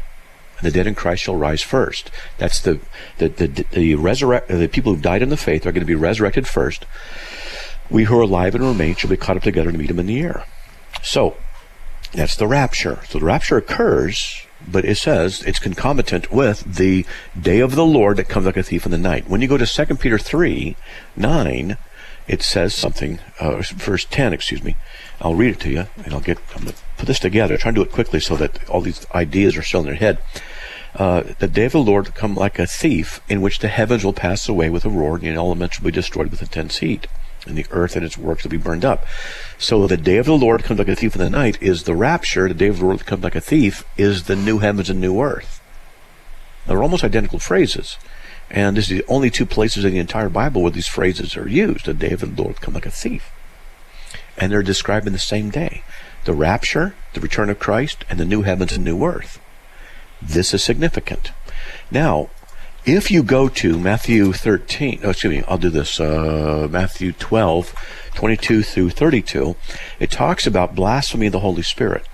[0.58, 2.10] And the dead in Christ shall rise first.
[2.38, 2.80] That's the
[3.17, 5.93] the the, the resurrect the people who've died in the faith are going to be
[5.93, 6.86] resurrected first.
[7.89, 10.06] We who are alive and remain shall be caught up together to meet him in
[10.06, 10.45] the air.
[11.04, 11.36] So
[12.13, 13.02] that's the rapture.
[13.10, 17.06] So the rapture occurs but it says it's concomitant with the
[17.39, 19.30] day of the Lord that comes like a thief in the night.
[19.30, 20.76] When you go to 2 Peter 3
[21.15, 21.78] 9,
[22.28, 24.76] it says something, uh, verse 10, excuse me.
[25.22, 27.54] I'll read it to you, and I'll get, I'm going to put this together.
[27.54, 29.96] I'm trying to do it quickly so that all these ideas are still in their
[29.96, 30.20] head.
[30.96, 34.04] Uh, the day of the Lord will come like a thief, in which the heavens
[34.04, 37.08] will pass away with a roar, and the elements will be destroyed with intense heat
[37.45, 39.06] and the earth and its works will be burned up.
[39.58, 41.95] So the day of the Lord comes like a thief in the night is the
[41.95, 42.47] rapture.
[42.47, 45.21] The day of the Lord comes like a thief is the new heavens and new
[45.21, 45.62] earth.
[46.65, 47.97] They're almost identical phrases.
[48.50, 51.47] And this is the only two places in the entire Bible where these phrases are
[51.47, 51.86] used.
[51.86, 53.30] The day of the Lord come like a thief.
[54.38, 55.84] And they're describing the same day.
[56.26, 59.39] The rapture, the return of Christ, and the new heavens and new earth.
[60.21, 61.32] This is significant.
[61.91, 62.30] Now,
[62.88, 67.76] if you go to Matthew 13, oh, excuse me, I'll do this, uh, Matthew 12,
[68.15, 69.58] 22 through 32,
[70.00, 72.08] it talks about blasphemy of the Holy Spirit.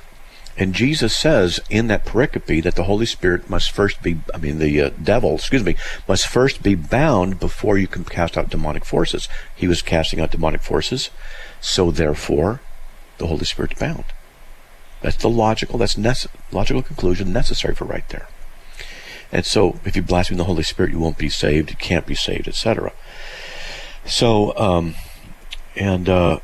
[0.58, 4.58] And Jesus says in that pericope that the Holy Spirit must first be, I mean,
[4.58, 5.76] the uh, devil, excuse me,
[6.08, 9.30] must first be bound before you can cast out demonic forces.
[9.56, 11.12] He was casting out demonic forces,
[11.62, 12.62] so therefore,
[13.20, 14.06] the Holy Spirit's bound.
[15.02, 18.28] That's the logical, that's nece- logical conclusion necessary for right there.
[19.34, 22.14] And so, if you blaspheme the Holy Spirit, you won't be saved, you can't be
[22.14, 22.94] saved, etc.
[24.06, 24.94] So, um,
[25.76, 26.40] and uh,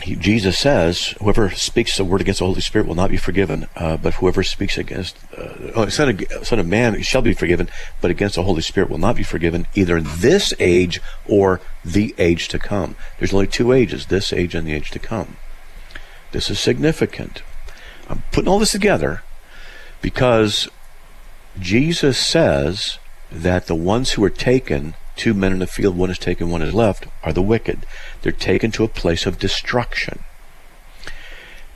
[0.00, 3.66] he, Jesus says, whoever speaks a word against the Holy Spirit will not be forgiven,
[3.74, 7.68] uh, but whoever speaks against uh, oh, son, of, son of man shall be forgiven,
[8.00, 12.14] but against the Holy Spirit will not be forgiven, either in this age or the
[12.16, 12.94] age to come.
[13.18, 15.36] There's only two ages, this age and the age to come.
[16.30, 17.42] This is significant.
[18.08, 19.22] I'm putting all this together
[20.00, 20.68] because
[21.58, 22.98] Jesus says
[23.30, 26.62] that the ones who are taken, two men in the field, one is taken, one
[26.62, 27.86] is left, are the wicked.
[28.22, 30.20] They're taken to a place of destruction.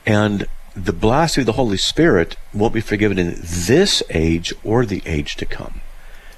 [0.05, 5.01] And the blasphemy of the Holy Spirit won't be forgiven in this age or the
[5.05, 5.81] age to come.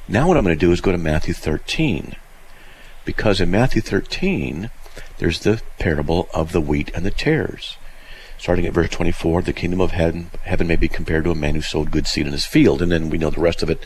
[0.08, 2.16] Now, what I'm going to do is go to Matthew 13.
[3.06, 4.70] Because in Matthew 13,
[5.18, 7.78] there's the parable of the wheat and the tares.
[8.44, 11.56] Starting at verse 24, the kingdom of heaven, heaven may be compared to a man
[11.56, 12.82] who sowed good seed in his field.
[12.82, 13.86] And then we know the rest of it.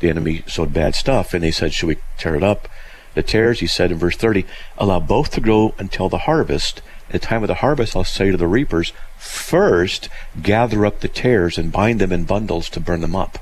[0.00, 1.32] The enemy sowed bad stuff.
[1.32, 2.68] And they said, Should we tear it up?
[3.14, 4.44] The tares, he said in verse 30,
[4.76, 6.82] allow both to grow until the harvest.
[7.08, 10.10] At the time of the harvest, I'll say to the reapers, First,
[10.42, 13.38] gather up the tares and bind them in bundles to burn them up.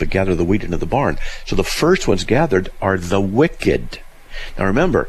[0.00, 1.16] But gather the wheat into the barn.
[1.44, 4.00] So the first ones gathered are the wicked.
[4.58, 5.08] Now remember,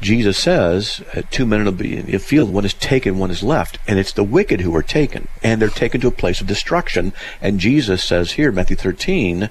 [0.00, 3.42] Jesus says, uh, two men will be in the field, one is taken, one is
[3.42, 3.78] left.
[3.86, 5.28] And it's the wicked who are taken.
[5.42, 7.12] And they're taken to a place of destruction.
[7.40, 9.50] And Jesus says here, Matthew 13,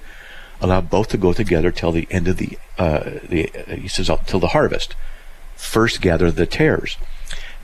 [0.62, 4.10] allow both to go together till the end of the, uh, the uh, he says,
[4.26, 4.96] till the harvest.
[5.56, 6.98] First gather the tares.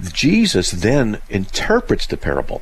[0.02, 2.62] Jesus then interprets the parable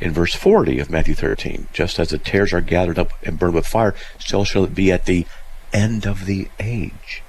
[0.00, 1.68] in verse 40 of Matthew 13.
[1.72, 4.90] Just as the tares are gathered up and burned with fire, so shall it be
[4.90, 5.26] at the
[5.72, 7.22] end of the age.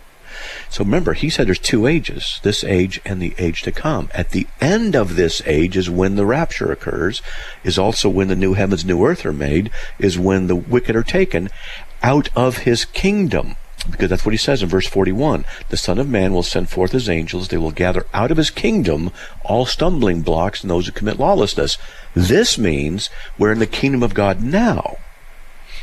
[0.69, 4.09] So remember, he said there's two ages, this age and the age to come.
[4.13, 7.21] At the end of this age is when the rapture occurs,
[7.63, 11.03] is also when the new heavens, new earth are made, is when the wicked are
[11.03, 11.49] taken
[12.03, 13.55] out of his kingdom.
[13.89, 15.43] Because that's what he says in verse 41.
[15.69, 17.47] The Son of Man will send forth his angels.
[17.47, 19.11] They will gather out of his kingdom
[19.43, 21.77] all stumbling blocks and those who commit lawlessness.
[22.13, 24.97] This means we're in the kingdom of God now.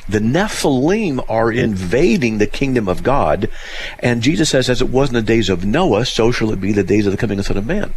[0.08, 3.50] The Nephilim are invading the kingdom of God.
[3.98, 6.72] And Jesus says, as it was in the days of Noah, so shall it be
[6.72, 7.92] the days of the coming of the Son of Man.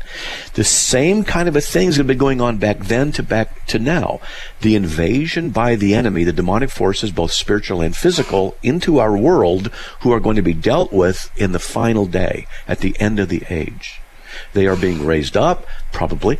[0.53, 3.23] The same kind of a thing is going to be going on back then to
[3.23, 4.19] back to now.
[4.59, 9.67] The invasion by the enemy, the demonic forces, both spiritual and physical, into our world,
[10.01, 13.29] who are going to be dealt with in the final day, at the end of
[13.29, 14.01] the age.
[14.53, 16.39] They are being raised up, probably,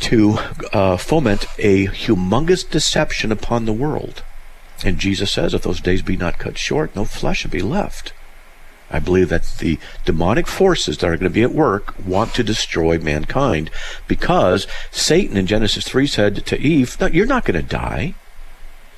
[0.00, 0.38] to
[0.72, 4.22] uh, foment a humongous deception upon the world.
[4.84, 8.12] And Jesus says, if those days be not cut short, no flesh will be left.
[8.90, 12.44] I believe that the demonic forces that are going to be at work want to
[12.44, 13.70] destroy mankind
[14.06, 18.14] because Satan in Genesis 3 said to Eve, no, you're not going to die.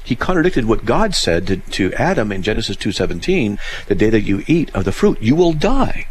[0.05, 4.43] He contradicted what God said to, to Adam in Genesis 2.17, the day that you
[4.47, 6.07] eat of the fruit, you will die.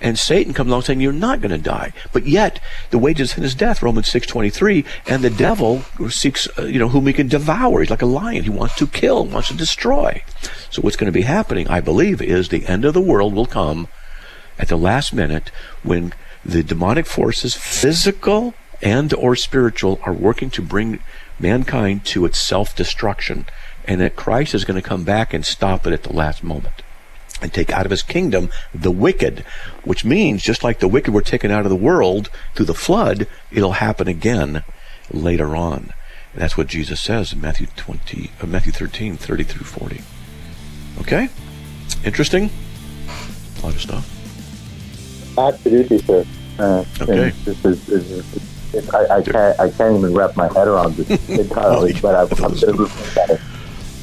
[0.00, 1.92] And Satan comes along saying, you're not going to die.
[2.12, 6.64] But yet, the wages of sin is death, Romans 6.23, and the devil seeks, uh,
[6.64, 7.80] you know, whom he can devour.
[7.80, 8.44] He's like a lion.
[8.44, 10.22] He wants to kill, wants to destroy.
[10.70, 13.46] So what's going to be happening, I believe, is the end of the world will
[13.46, 13.88] come
[14.58, 15.50] at the last minute
[15.82, 16.12] when
[16.44, 21.00] the demonic forces, physical and or spiritual, are working to bring
[21.40, 23.46] mankind to its self-destruction.
[23.86, 26.82] And that Christ is going to come back and stop it at the last moment
[27.40, 29.44] and take out of his kingdom the wicked,
[29.84, 33.26] which means just like the wicked were taken out of the world through the flood,
[33.50, 34.62] it'll happen again
[35.10, 35.92] later on.
[36.32, 40.02] And that's what Jesus says in Matthew 20, uh, Matthew 13, 30 through 40.
[41.00, 41.28] Okay?
[42.04, 42.50] Interesting?
[43.58, 45.36] A lot of stuff.
[45.38, 46.24] Absolutely, sir.
[46.58, 47.30] Uh, okay.
[47.44, 48.10] This is, is,
[48.74, 52.20] is, I, I, can't, I can't even wrap my head around this entirely, but I,
[52.44, 53.40] I'm going to look at it.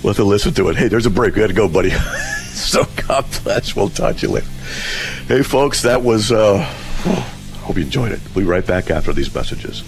[0.04, 0.76] We'll have to listen to it.
[0.76, 1.36] Hey, there's a break.
[1.36, 1.90] We got to go, buddy.
[2.52, 3.74] so God bless.
[3.74, 4.48] We'll talk to you later.
[5.28, 6.32] Hey, folks, that was.
[6.32, 6.62] Uh,
[7.62, 8.20] hope you enjoyed it.
[8.36, 9.84] We'll be right back after these messages.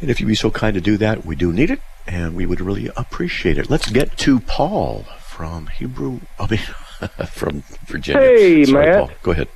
[0.00, 2.46] And if you'd be so kind to do that, we do need it, and we
[2.46, 3.70] would really appreciate it.
[3.70, 6.60] Let's get to Paul from Hebrew, I mean,
[7.30, 8.20] from Virginia.
[8.20, 8.98] Hey, Sorry, Matt.
[8.98, 9.10] Paul.
[9.22, 9.48] Go ahead.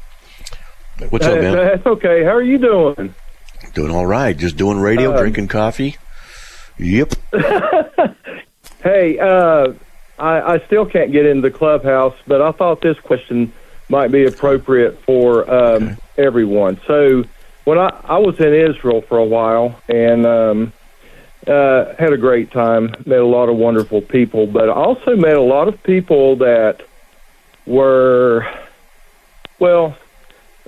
[1.10, 1.56] What's up, man?
[1.56, 2.24] That's okay.
[2.24, 3.14] How are you doing?
[3.74, 4.36] Doing all right.
[4.36, 5.96] Just doing radio, uh, drinking coffee.
[6.78, 7.14] Yep.
[8.82, 9.72] hey, uh,
[10.18, 13.52] I, I still can't get into the clubhouse, but I thought this question
[13.88, 15.96] might be appropriate for um, okay.
[16.18, 16.80] everyone.
[16.86, 17.24] So,
[17.64, 20.72] when I, I was in Israel for a while and um,
[21.46, 25.36] uh, had a great time, met a lot of wonderful people, but I also met
[25.36, 26.82] a lot of people that
[27.66, 28.46] were,
[29.58, 29.96] well,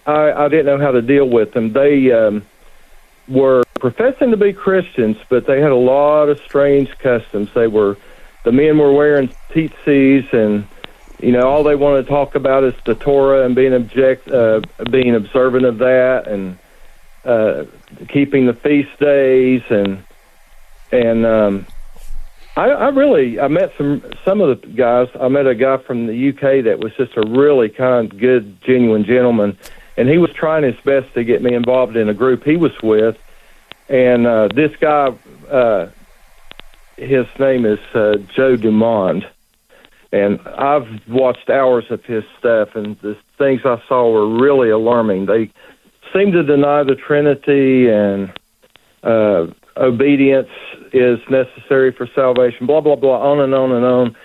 [0.07, 1.73] I, I didn't know how to deal with them.
[1.73, 2.45] They um,
[3.29, 7.49] were professing to be Christians, but they had a lot of strange customs.
[7.55, 7.97] They were,
[8.45, 10.67] the men were wearing tzitzis and
[11.21, 14.61] you know all they want to talk about is the Torah and being object, uh,
[14.91, 16.59] being observant of that, and
[17.25, 17.65] uh,
[18.09, 20.03] keeping the feast days and
[20.93, 21.67] and um,
[22.57, 25.09] I, I really I met some some of the guys.
[25.19, 29.05] I met a guy from the UK that was just a really kind, good, genuine
[29.05, 29.57] gentleman,
[29.97, 32.73] and he was trying his best to get me involved in a group he was
[32.83, 33.17] with.
[33.89, 35.13] And uh, this guy,
[35.49, 35.91] uh,
[37.01, 39.25] his name is uh, Joe Dumond,
[40.13, 45.27] and I've watched hours of his stuff, and the things I saw were really alarming.
[45.27, 45.51] They
[46.13, 48.33] seem to deny the Trinity and
[49.03, 49.47] uh,
[49.77, 50.51] obedience
[50.93, 52.67] is necessary for salvation.
[52.67, 54.17] Blah blah blah, on and on and on.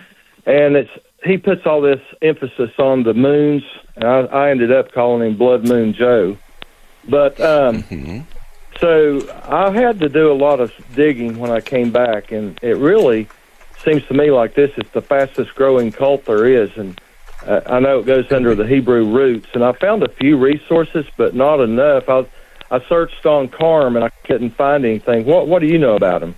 [0.45, 0.91] And it's
[1.23, 3.63] he puts all this emphasis on the moons.
[3.95, 6.37] And I, I ended up calling him Blood Moon Joe.
[7.07, 8.19] But um, mm-hmm.
[8.79, 12.77] So I had to do a lot of digging when I came back, and it
[12.77, 13.27] really
[13.83, 16.99] seems to me like this is the fastest growing cult there is, and
[17.45, 21.05] uh, I know it goes under the Hebrew roots, and I found a few resources,
[21.17, 22.09] but not enough.
[22.09, 22.25] I
[22.71, 25.25] I searched on Carm and I couldn't find anything.
[25.25, 26.35] What What do you know about them?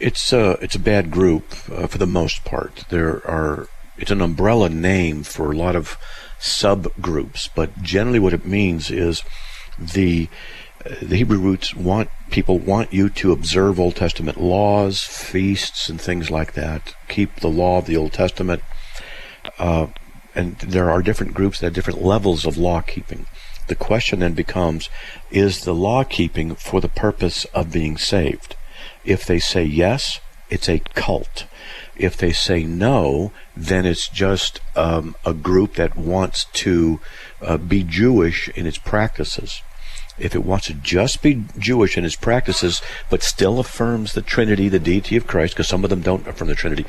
[0.00, 2.84] It's a uh, it's a bad group uh, for the most part.
[2.88, 5.96] There are it's an umbrella name for a lot of
[6.40, 9.22] subgroups, but generally what it means is
[9.78, 10.28] the
[11.00, 16.30] the Hebrew roots want people want you to observe Old Testament laws, feasts, and things
[16.30, 16.94] like that.
[17.08, 18.62] Keep the law of the Old Testament.
[19.58, 19.88] Uh,
[20.34, 23.26] and there are different groups that have different levels of law keeping.
[23.68, 24.88] The question then becomes
[25.30, 28.56] is the law keeping for the purpose of being saved?
[29.04, 30.20] If they say yes,
[30.50, 31.46] it's a cult.
[31.96, 37.00] If they say no, then it's just um, a group that wants to
[37.40, 39.62] uh, be Jewish in its practices.
[40.18, 44.68] If it wants to just be Jewish in its practices, but still affirms the Trinity,
[44.68, 46.84] the deity of Christ, because some of them don't affirm the Trinity,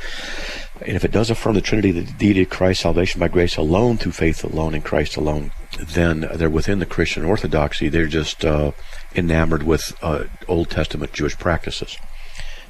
[0.82, 3.97] and if it does affirm the Trinity, the deity of Christ, salvation by grace alone,
[3.97, 7.89] through faith alone, in Christ alone, then they're within the Christian orthodoxy.
[7.89, 8.72] They're just uh,
[9.16, 11.97] enamored with uh, Old Testament Jewish practices.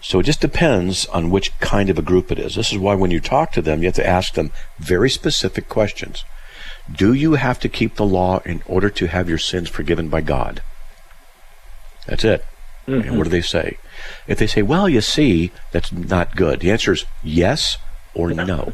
[0.02, 2.56] So it just depends on which kind of a group it is.
[2.56, 5.70] This is why when you talk to them, you have to ask them very specific
[5.70, 6.26] questions.
[6.92, 10.22] Do you have to keep the law in order to have your sins forgiven by
[10.22, 10.62] God?
[12.06, 12.46] That's it.
[12.88, 13.08] Mm-hmm.
[13.08, 13.78] And what do they say?
[14.28, 17.78] If they say, well, you see, that's not good, the answer is yes
[18.14, 18.74] or no.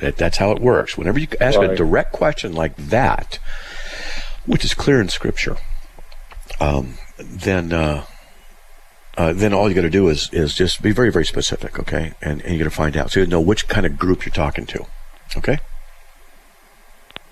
[0.00, 0.98] That, that's how it works.
[0.98, 1.70] Whenever you ask right.
[1.70, 3.38] a direct question like that,
[4.46, 5.58] which is clear in Scripture,
[6.58, 8.04] um, then uh,
[9.16, 12.14] uh, then all you got to do is is just be very very specific, okay?
[12.20, 14.32] And and you got to find out so you know which kind of group you're
[14.32, 14.86] talking to,
[15.36, 15.60] okay?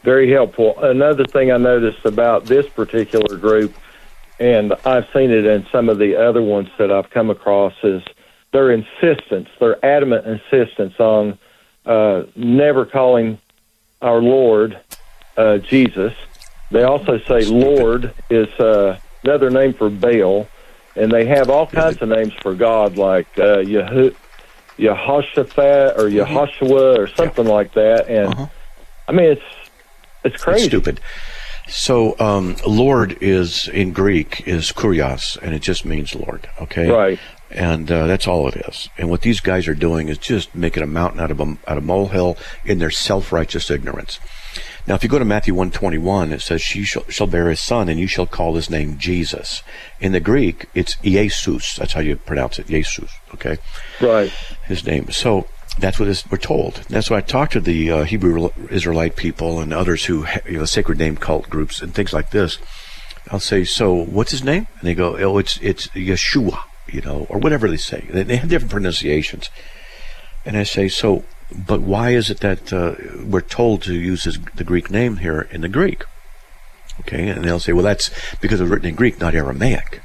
[0.03, 0.79] Very helpful.
[0.79, 3.75] Another thing I noticed about this particular group,
[4.39, 8.03] and I've seen it in some of the other ones that I've come across, is
[8.53, 11.39] their insistence, their adamant insistence on
[11.85, 13.39] uh, never calling
[14.01, 14.81] our Lord
[15.37, 16.15] uh, Jesus.
[16.71, 20.49] They also say Lord is uh, another name for Baal,
[20.97, 24.11] and they have all kinds of names for God, like uh, Yeh-
[24.79, 26.09] Yehoshaphat or.
[26.09, 27.53] Yehoshua or something yeah.
[27.53, 28.09] like that.
[28.09, 28.47] And uh-huh.
[29.09, 29.43] I mean, it's
[30.25, 30.65] it's crazy.
[30.65, 31.01] It's stupid.
[31.69, 36.49] So, um, Lord is in Greek is kurios, and it just means Lord.
[36.61, 37.19] Okay, right.
[37.51, 38.89] And uh, that's all it is.
[38.97, 41.79] And what these guys are doing is just making a mountain out of a out
[41.79, 44.19] of molehill in their self righteous ignorance.
[44.87, 47.49] Now, if you go to Matthew one twenty one, it says, "She shall, shall bear
[47.49, 49.63] a son, and you shall call his name Jesus."
[50.01, 51.77] In the Greek, it's Jesus.
[51.77, 53.11] That's how you pronounce it, Jesus.
[53.35, 53.59] Okay,
[54.01, 54.31] right.
[54.67, 55.11] His name.
[55.11, 55.47] So
[55.81, 56.77] that's what is, we're told.
[56.89, 60.65] That's why I talked to the uh, Hebrew Israelite people and others who, you know,
[60.65, 62.59] sacred name cult groups and things like this.
[63.31, 64.67] I'll say, so what's his name?
[64.79, 68.07] And they go, oh, it's it's Yeshua, you know, or whatever they say.
[68.11, 69.51] They, they have different pronunciations.
[70.45, 71.25] And I say, so,
[71.55, 75.49] but why is it that uh, we're told to use this, the Greek name here
[75.51, 76.05] in the Greek?
[77.01, 78.11] Okay, and they'll say, well, that's
[78.41, 80.03] because it was written in Greek, not Aramaic.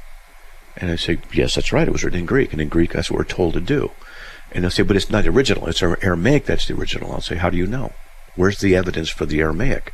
[0.76, 1.88] And I say, yes, that's right.
[1.88, 3.90] It was written in Greek, and in Greek, that's what we're told to do.
[4.52, 5.66] And they'll say, but it's not original.
[5.66, 7.12] It's Aramaic that's the original.
[7.12, 7.92] I'll say, how do you know?
[8.36, 9.92] Where's the evidence for the Aramaic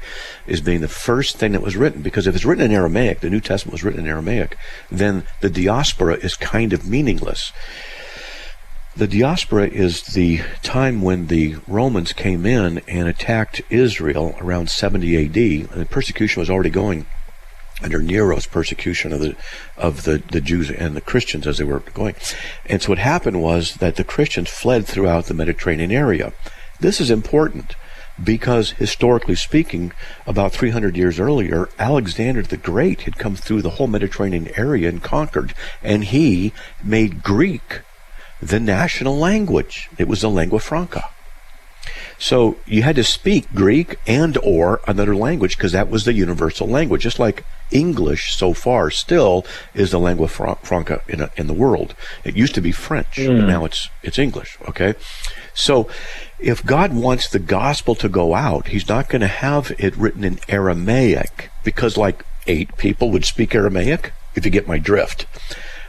[0.48, 2.02] as being the first thing that was written?
[2.02, 4.56] Because if it's written in Aramaic, the New Testament was written in Aramaic,
[4.90, 7.52] then the diaspora is kind of meaningless.
[8.96, 15.16] The diaspora is the time when the Romans came in and attacked Israel around 70
[15.16, 17.06] AD, and the persecution was already going
[17.82, 19.36] under Nero's persecution of the
[19.76, 22.14] of the, the Jews and the Christians as they were going.
[22.66, 26.32] And so what happened was that the Christians fled throughout the Mediterranean area.
[26.80, 27.74] This is important
[28.22, 29.92] because historically speaking,
[30.26, 35.02] about 300 years earlier, Alexander the Great had come through the whole Mediterranean area and
[35.02, 36.52] conquered, and he
[36.84, 37.80] made Greek
[38.40, 39.88] the national language.
[39.98, 41.04] It was the lingua franca.
[42.22, 46.68] So you had to speak Greek and or another language because that was the universal
[46.68, 47.02] language.
[47.02, 49.44] Just like English so far still
[49.74, 51.96] is the lingua franca in, a, in the world.
[52.22, 53.40] It used to be French, mm.
[53.40, 54.56] but now it's it's English.
[54.68, 54.94] Okay,
[55.52, 55.88] so
[56.38, 60.22] if God wants the gospel to go out, He's not going to have it written
[60.22, 64.12] in Aramaic because like eight people would speak Aramaic.
[64.36, 65.26] If you get my drift.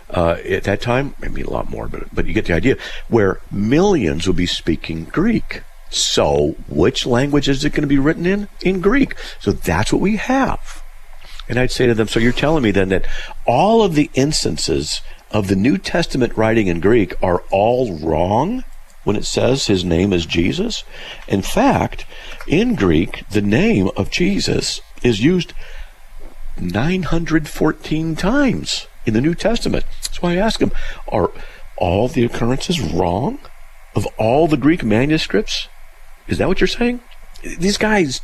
[0.10, 2.76] Uh, at that time, maybe a lot more, but but you get the idea.
[3.08, 5.62] Where millions would be speaking Greek.
[5.94, 8.48] So, which language is it going to be written in?
[8.62, 9.16] In Greek.
[9.40, 10.82] So that's what we have.
[11.48, 13.06] And I'd say to them, so you're telling me then that
[13.46, 18.64] all of the instances of the New Testament writing in Greek are all wrong
[19.04, 20.84] when it says his name is Jesus?
[21.28, 22.06] In fact,
[22.48, 25.54] in Greek, the name of Jesus is used
[26.60, 29.86] 914 times in the New Testament.
[30.22, 30.72] Why I ask him,
[31.10, 31.32] are
[31.78, 33.40] all the occurrences wrong
[33.96, 35.68] of all the Greek manuscripts?
[36.28, 37.02] Is that what you're saying?
[37.44, 38.22] These guys,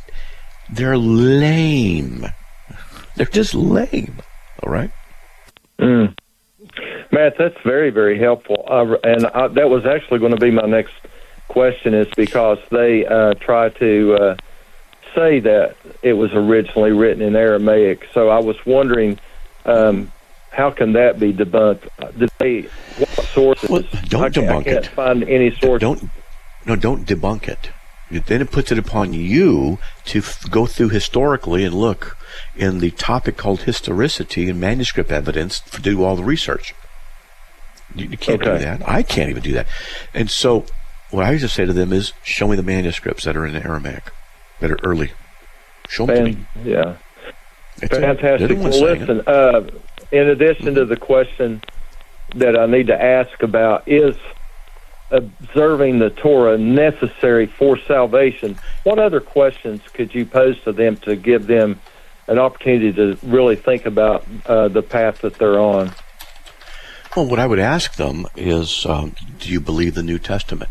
[0.70, 2.26] they're lame.
[3.16, 4.22] They're just lame.
[4.62, 4.90] All right.
[5.78, 6.16] Mm.
[7.12, 8.64] Matt, that's very, very helpful.
[8.68, 10.94] Uh, and I, that was actually going to be my next
[11.48, 14.36] question, is because they uh, try to uh,
[15.14, 18.06] say that it was originally written in Aramaic.
[18.14, 19.18] So I was wondering,
[19.64, 20.12] um,
[20.50, 21.88] how can that be debunked?
[22.18, 22.62] Did they
[22.98, 23.68] what sources?
[23.68, 24.86] Well, don't I, debunk I can't it.
[24.88, 25.80] Find any source?
[25.80, 26.10] Don't
[26.66, 27.70] no, don't debunk it.
[28.10, 32.16] Then it puts it upon you to f- go through historically and look
[32.56, 36.74] in the topic called historicity and manuscript evidence to do all the research.
[37.94, 38.58] You, you can't okay.
[38.58, 38.88] do that.
[38.88, 39.68] I can't even do that.
[40.12, 40.66] And so,
[41.10, 43.54] what I used to say to them is, show me the manuscripts that are in
[43.54, 44.10] Aramaic,
[44.60, 45.12] that are early.
[45.88, 46.70] Show them Fan- to me.
[46.72, 46.96] Yeah.
[47.82, 48.58] It's Fantastic.
[48.58, 49.68] Well, listen, uh,
[50.12, 51.62] in addition to the question
[52.34, 54.16] that I need to ask about, is
[55.10, 61.16] observing the Torah necessary for salvation, what other questions could you pose to them to
[61.16, 61.80] give them
[62.28, 65.92] an opportunity to really think about uh, the path that they're on?
[67.16, 70.70] Well, what I would ask them is, um, do you believe the New Testament?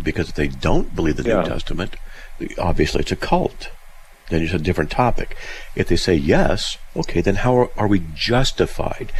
[0.00, 1.42] Because if they don't believe the yeah.
[1.42, 1.96] New Testament,
[2.58, 3.70] obviously it's a cult
[4.30, 5.36] then it's a different topic.
[5.74, 9.12] If they say yes, okay, then how are, are, we justified?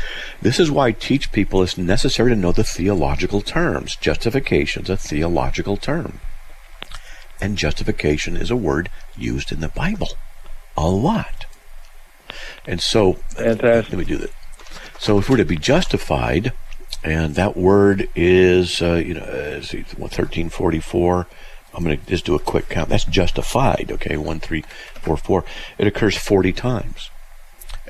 [0.42, 3.96] This is why I teach people it's necessary to know the theological terms.
[3.96, 6.20] Justification is a theological term.
[7.40, 10.08] And justification is a word used in the Bible
[10.76, 11.46] a lot.
[12.66, 13.92] And so, Fantastic.
[13.92, 14.30] let me do that.
[14.98, 16.52] So if we're to be justified,
[17.04, 21.26] and that word is, uh, you know, uh, see, 1344,
[21.76, 22.88] I'm going to just do a quick count.
[22.88, 24.16] That's justified, okay?
[24.16, 24.62] One, three,
[25.02, 25.44] four, four.
[25.76, 27.10] It occurs 40 times.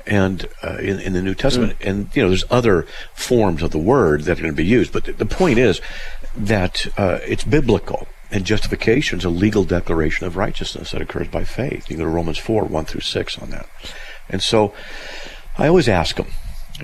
[0.05, 1.89] And uh, in, in the New Testament, mm.
[1.89, 4.91] and you know, there's other forms of the word that are going to be used,
[4.91, 5.81] but the, the point is
[6.35, 11.43] that uh, it's biblical, and justification is a legal declaration of righteousness that occurs by
[11.43, 11.89] faith.
[11.89, 13.67] You go to Romans 4, 1 through 6 on that.
[14.29, 14.73] And so
[15.57, 16.27] I always ask them,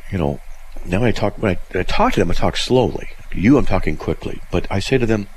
[0.09, 0.39] you know,
[0.85, 3.09] now I talk, when I, I talk to them, I talk slowly.
[3.33, 5.27] You, I'm talking quickly, but I say to them,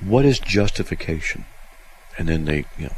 [0.00, 1.44] what is justification?
[2.18, 2.94] And then they, you know,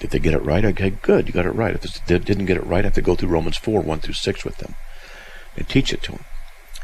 [0.00, 1.74] if they get it right, okay, good, you got it right.
[1.74, 4.14] If they didn't get it right, I have to go through Romans 4, 1 through
[4.14, 4.74] 6 with them
[5.56, 6.24] and teach it to them.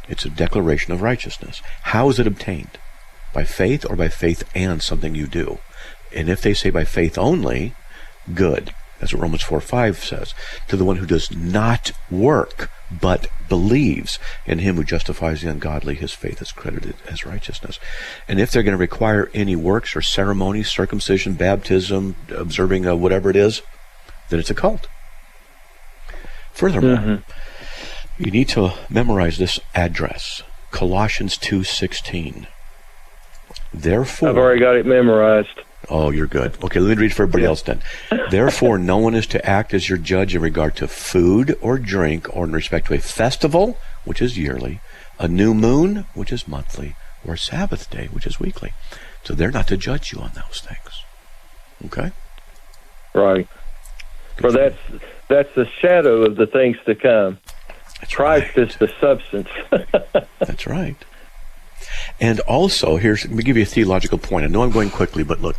[0.08, 1.62] It's a declaration of righteousness.
[1.82, 2.78] How is it obtained?
[3.32, 5.58] By faith or by faith and something you do?
[6.14, 7.74] And if they say by faith only,
[8.34, 8.74] good.
[8.98, 10.34] That's what Romans 4 5 says.
[10.68, 15.94] To the one who does not work, but believes in him who justifies the ungodly,
[15.94, 17.78] his faith is credited as righteousness.
[18.26, 23.36] And if they're going to require any works or ceremonies, circumcision, baptism, observing whatever it
[23.36, 23.62] is,
[24.30, 24.88] then it's a cult.
[26.52, 27.30] Furthermore, mm-hmm.
[28.20, 30.42] You need to memorize this address.
[30.72, 32.48] Colossians 2:16.
[33.72, 35.60] Therefore I've already got it memorized.
[35.90, 36.62] Oh, you're good.
[36.62, 37.82] Okay, let me read for everybody else then.
[38.30, 42.28] Therefore, no one is to act as your judge in regard to food or drink
[42.34, 44.80] or in respect to a festival, which is yearly,
[45.18, 46.94] a new moon, which is monthly,
[47.26, 48.74] or Sabbath day, which is weekly.
[49.24, 51.04] So they're not to judge you on those things.
[51.86, 52.12] Okay?
[53.14, 53.48] Right.
[54.36, 54.78] For that's
[55.28, 57.38] that's the shadow of the things to come.
[58.00, 58.68] That's Christ right.
[58.68, 59.48] is the substance.
[60.38, 60.96] That's right.
[62.20, 64.44] And also, here's let me give you a theological point.
[64.44, 65.56] I know I'm going quickly, but look,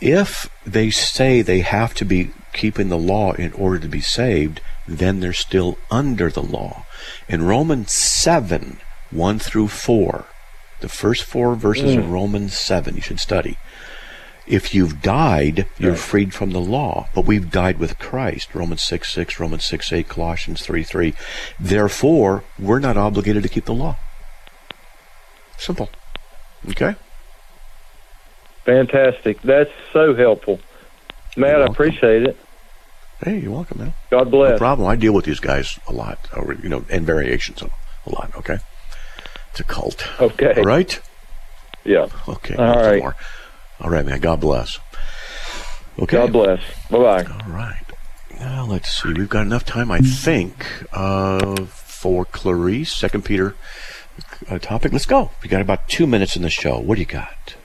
[0.00, 4.60] if they say they have to be keeping the law in order to be saved,
[4.88, 6.84] then they're still under the law.
[7.28, 8.78] In Romans 7,
[9.10, 10.26] 1 through 4,
[10.80, 12.10] the first four verses of mm.
[12.10, 13.56] Romans 7, you should study.
[14.46, 17.08] If you've died, you're freed from the law.
[17.14, 18.52] But we've died with Christ.
[18.52, 21.14] Romans 6 6, Romans 6 8, Colossians 3 3.
[21.60, 23.96] Therefore, we're not obligated to keep the law.
[25.56, 25.88] Simple.
[26.68, 26.96] Okay?
[28.70, 29.42] Fantastic.
[29.42, 30.60] That's so helpful.
[31.36, 32.36] Matt, I appreciate it.
[33.22, 33.94] Hey, you're welcome, man.
[34.10, 34.52] God bless.
[34.52, 34.88] No problem.
[34.88, 37.70] I deal with these guys a lot, or, you know, and variations a
[38.06, 38.34] a lot.
[38.36, 38.58] Okay?
[39.50, 40.06] It's a cult.
[40.20, 40.54] Okay.
[40.56, 41.00] All right?
[41.84, 42.08] Yeah.
[42.28, 42.54] Okay.
[42.54, 43.00] All right.
[43.00, 43.16] more.
[43.80, 44.20] All right, man.
[44.20, 44.78] God bless.
[45.98, 46.16] Okay.
[46.16, 46.60] God bless.
[46.90, 47.24] Bye bye.
[47.24, 47.84] All right.
[48.38, 49.12] Now let's see.
[49.12, 53.54] We've got enough time, I think, uh, for Clarice, Second Peter
[54.48, 54.92] uh, topic.
[54.92, 55.30] Let's go.
[55.42, 56.78] We got about two minutes in the show.
[56.78, 57.56] What do you got?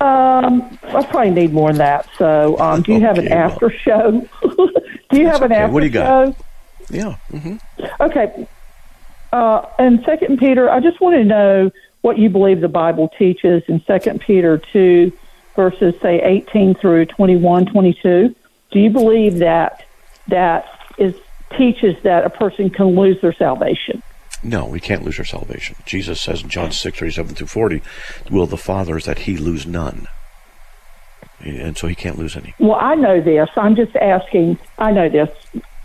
[0.00, 2.08] Um, I probably need more than that.
[2.18, 3.50] So, um, do you have an Okay, well.
[3.52, 4.28] after show?
[5.10, 5.62] do you have an okay.
[5.62, 6.06] after What do you got?
[6.06, 6.36] show?
[6.90, 7.16] Yeah.
[7.30, 7.56] hmm
[8.00, 8.46] Okay.
[9.32, 11.70] Uh, and Second Peter, I just want to know
[12.02, 15.12] what you believe the Bible teaches in Second Peter two,
[15.56, 18.34] verses say eighteen through 21, 22.
[18.70, 19.84] Do you believe that
[20.28, 21.14] that is
[21.56, 24.02] teaches that a person can lose their salvation?
[24.42, 25.76] No, we can't lose our salvation.
[25.84, 27.82] Jesus says in John six thirty seven through 40,
[28.30, 30.06] will the Father is that he lose none.
[31.40, 32.54] And so he can't lose any.
[32.58, 33.48] Well, I know this.
[33.56, 34.58] I'm just asking.
[34.78, 35.28] I know this.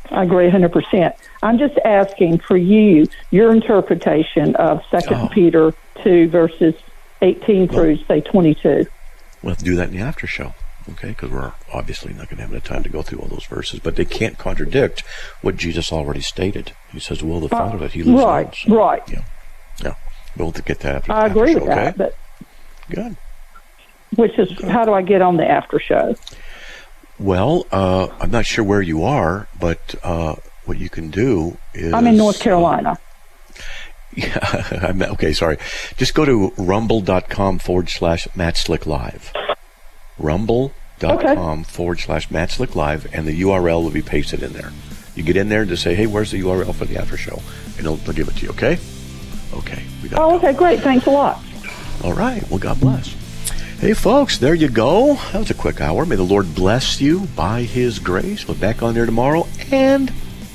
[0.09, 1.13] I agree 100%.
[1.41, 5.29] I'm just asking for you, your interpretation of Second Oh.
[5.29, 5.73] Peter
[6.03, 6.75] 2, verses
[7.21, 8.85] 18 through, say, 22.
[9.41, 10.53] We'll have to do that in the after show,
[10.91, 11.09] okay?
[11.09, 13.79] Because we're obviously not going to have enough time to go through all those verses,
[13.79, 15.01] but they can't contradict
[15.41, 16.73] what Jesus already stated.
[16.91, 19.03] He says, "Will the Father that He Uh, right, none." So, right.
[19.09, 19.23] Yeah,
[19.83, 19.95] yeah.
[20.37, 21.11] We'll get that after.
[21.11, 22.15] I after agree show, with that, Okay, but
[22.89, 23.17] good.
[24.15, 26.15] which is how do I get on the after show?
[27.19, 31.93] Well, uh, I'm not sure where you are, but uh, what you can do is
[31.93, 32.97] I'm in North Carolina.
[34.15, 34.37] Yeah,
[34.89, 35.57] I'm, okay, sorry.
[35.97, 39.33] Just go to rumble.com forward slash Matt Slick Live.
[40.19, 44.71] Rumble.com forward slash Matt Slick Live, and the URL will be pasted in there.
[45.15, 47.41] You get in there and just say, hey, where's the URL for the after show?
[47.77, 48.77] And they'll, they'll give it to you, okay?
[49.53, 49.83] Okay.
[50.01, 50.79] We got Oh, okay, great.
[50.79, 51.39] Thanks a lot.
[52.03, 52.47] all right.
[52.49, 53.13] Well, God bless.
[53.79, 55.15] Hey, folks, there you go.
[55.33, 56.05] That was a quick hour.
[56.05, 58.47] May the Lord bless you by His grace.
[58.47, 60.11] We'll be back on there tomorrow, and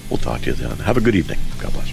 [0.09, 0.79] we'll talk to you then.
[0.79, 1.39] Have a good evening.
[1.59, 1.93] God bless.